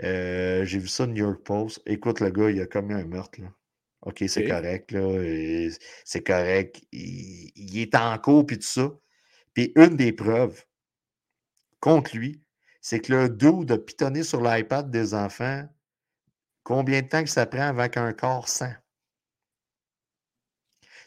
[0.03, 1.81] Euh, j'ai vu ça New York Post.
[1.85, 3.41] Écoute, le gars, il a commis un meurtre.
[3.41, 3.47] Là.
[4.01, 4.91] OK, c'est correct.
[4.91, 5.69] là.
[6.03, 6.81] C'est correct.
[6.91, 8.91] Il, est en cours, puis tout ça.
[9.53, 10.65] Puis une des preuves
[11.79, 12.41] contre lui,
[12.81, 15.67] c'est que le dos de pitonner sur l'iPad des enfants,
[16.63, 18.75] combien de temps que ça prend avant qu'un corps sent?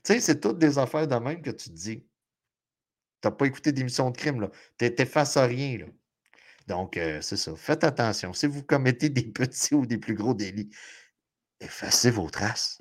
[0.04, 2.00] Tu sais, c'est toutes des affaires de même que tu te dis.
[3.20, 4.50] Tu n'as pas écouté d'émission de crime, là.
[4.78, 5.86] Tu n'es face à rien, là.
[6.68, 7.56] Donc, euh, c'est ça.
[7.56, 8.34] Faites attention.
[8.34, 10.70] Si vous commettez des petits ou des plus gros délits,
[11.60, 12.78] effacez vos traces.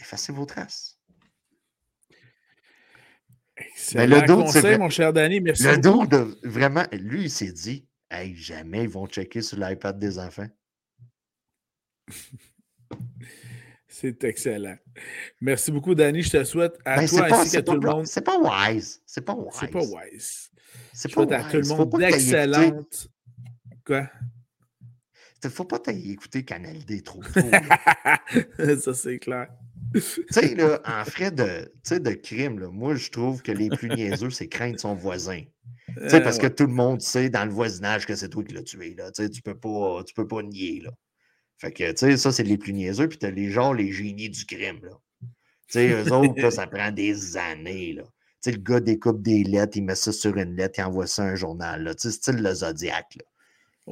[0.00, 0.98] Effacez vos traces.
[3.74, 5.40] C'est le dos, conseil, mon cher Danny.
[5.40, 5.62] Merci.
[5.62, 9.98] Le dos, de, vraiment, lui, il s'est dit hey, jamais ils vont checker sur l'iPad
[9.98, 10.48] des enfants.
[13.88, 14.76] C'est excellent.
[15.40, 16.20] Merci beaucoup, Danny.
[16.20, 18.06] Je te souhaite à ben, toi ainsi qu'à tout le monde.
[18.06, 19.00] C'est pas wise.
[19.06, 19.54] C'est pas wise.
[19.58, 20.50] C'est pas wise.
[20.96, 22.86] C'est pas à tout le monde.
[23.84, 24.10] Quoi?
[25.44, 27.22] Il ne faut pas écouter Canal D trop
[28.80, 29.48] ça, c'est clair.
[29.94, 33.90] tu sais, là, en frais de, de crime, là, moi, je trouve que les plus
[33.90, 35.42] niaiseux, c'est craindre son voisin.
[35.98, 38.54] Tu sais, parce que tout le monde sait dans le voisinage que c'est toi qui
[38.54, 38.94] l'as tué.
[38.94, 39.12] Là.
[39.12, 40.80] Tu ne peux, pas, tu peux pas nier.
[40.80, 40.90] Là.
[41.58, 43.08] Fait que, tu sais, ça, c'est les plus niaiseux.
[43.08, 44.80] Puis tu as les gens, les génies du crime.
[44.82, 44.98] Là.
[45.20, 45.28] Tu
[45.68, 47.92] sais, eux autres, ça prend des années.
[47.92, 48.04] Là.
[48.46, 51.24] Sais, le gars découpe des lettres, il met ça sur une lettre, il envoie ça
[51.24, 51.82] à un journal.
[51.82, 51.96] Là.
[51.96, 53.16] Tu sais, style le Zodiac.
[53.16, 53.24] Là.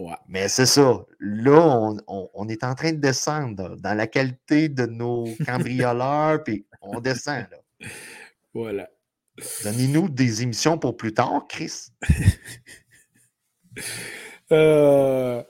[0.00, 0.16] Ouais.
[0.28, 1.04] Mais c'est ça.
[1.18, 7.00] Là, on, est en train de descendre dans la qualité de nos cambrioleurs, puis on
[7.00, 7.46] descend.
[7.50, 7.88] Là.
[8.54, 8.88] Voilà.
[9.64, 11.88] Donnez-nous des émissions pour plus tard, Chris.
[14.52, 15.42] Euh,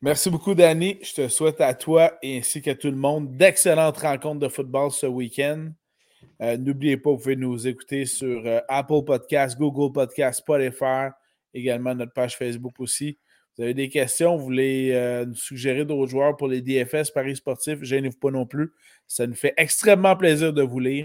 [0.00, 0.98] merci beaucoup, Danny.
[1.02, 4.90] Je te souhaite à toi et ainsi qu'à tout le monde d'excellentes rencontres de football
[4.90, 5.68] ce week-end.
[6.40, 11.08] Euh, n'oubliez pas, vous pouvez nous écouter sur euh, Apple Podcasts, Google Podcasts, Spotify,
[11.54, 13.18] également notre page Facebook aussi.
[13.56, 17.82] Vous avez des questions, vous voulez nous suggérer d'autres joueurs pour les DFS, Paris sportifs,
[17.82, 18.72] gênez-vous pas non plus.
[19.06, 21.04] Ça nous fait extrêmement plaisir de vous lire.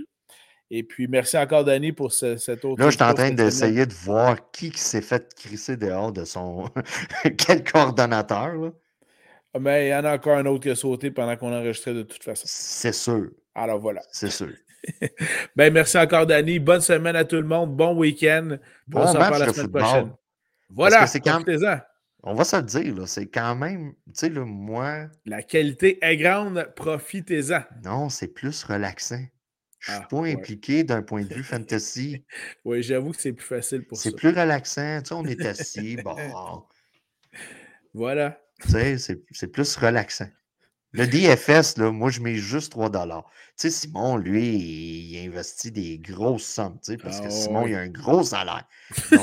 [0.69, 2.81] Et puis, merci encore, Danny, pour cette autre.
[2.81, 6.69] Là, je suis en train d'essayer de voir qui s'est fait crisser dehors de son.
[7.37, 8.71] Quel coordonnateur, là.
[9.53, 11.93] Ah, mais il y en a encore un autre qui a sauté pendant qu'on enregistrait
[11.93, 12.43] de toute façon.
[12.47, 13.29] C'est sûr.
[13.55, 14.01] Alors voilà.
[14.11, 14.53] C'est sûr.
[15.55, 16.59] ben, merci encore, Danny.
[16.59, 17.75] Bonne semaine à tout le monde.
[17.75, 18.57] Bon week-end.
[18.87, 20.13] Bon on match la semaine prochaine.
[20.69, 21.43] Voilà, c'est quand
[22.23, 25.07] On va se le dire, c'est quand même, tu sais, le moi.
[25.25, 27.61] La qualité est grande, profitez-en.
[27.83, 29.23] Non, c'est plus relaxant.
[29.79, 32.25] Je ne suis ah, pas impliqué d'un point de vue fantasy.
[32.65, 34.09] oui, j'avoue que c'est plus facile pour ça.
[34.09, 35.01] C'est plus relaxant.
[35.01, 35.95] Tu sais, on est assis.
[36.03, 36.15] bon.
[37.93, 38.41] Voilà.
[38.61, 38.97] Tu sais,
[39.31, 40.29] c'est plus relaxant.
[40.93, 42.97] Le DFS, là, moi, je mets juste 3 Tu
[43.55, 47.75] sais, Simon, lui, il, investit des grosses sommes, tu sais, parce que ah, Simon, il
[47.75, 48.65] a un gros salaire.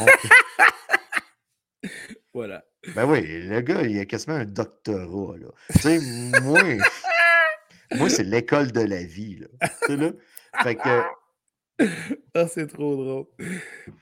[2.34, 2.64] voilà.
[2.94, 5.48] Ben oui, le gars, il a quasiment un doctorat, là.
[5.72, 6.00] Tu sais,
[6.42, 6.60] moi,
[7.94, 9.46] moi c'est l'école de la vie, là.
[9.62, 10.10] Tu sais, là,
[10.62, 11.02] fait que.
[12.34, 13.26] Ah, c'est trop drôle.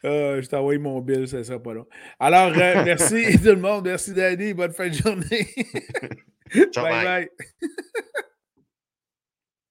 [0.04, 1.86] Euh, je t'envoie mon bill, ça sera pas long.
[2.18, 3.86] Alors, euh, merci tout le monde.
[3.86, 4.52] Merci, Danny.
[4.52, 5.48] Bonne fin de journée.
[6.72, 7.04] Ciao, bye.
[7.04, 7.28] bye.
[7.62, 8.22] bye.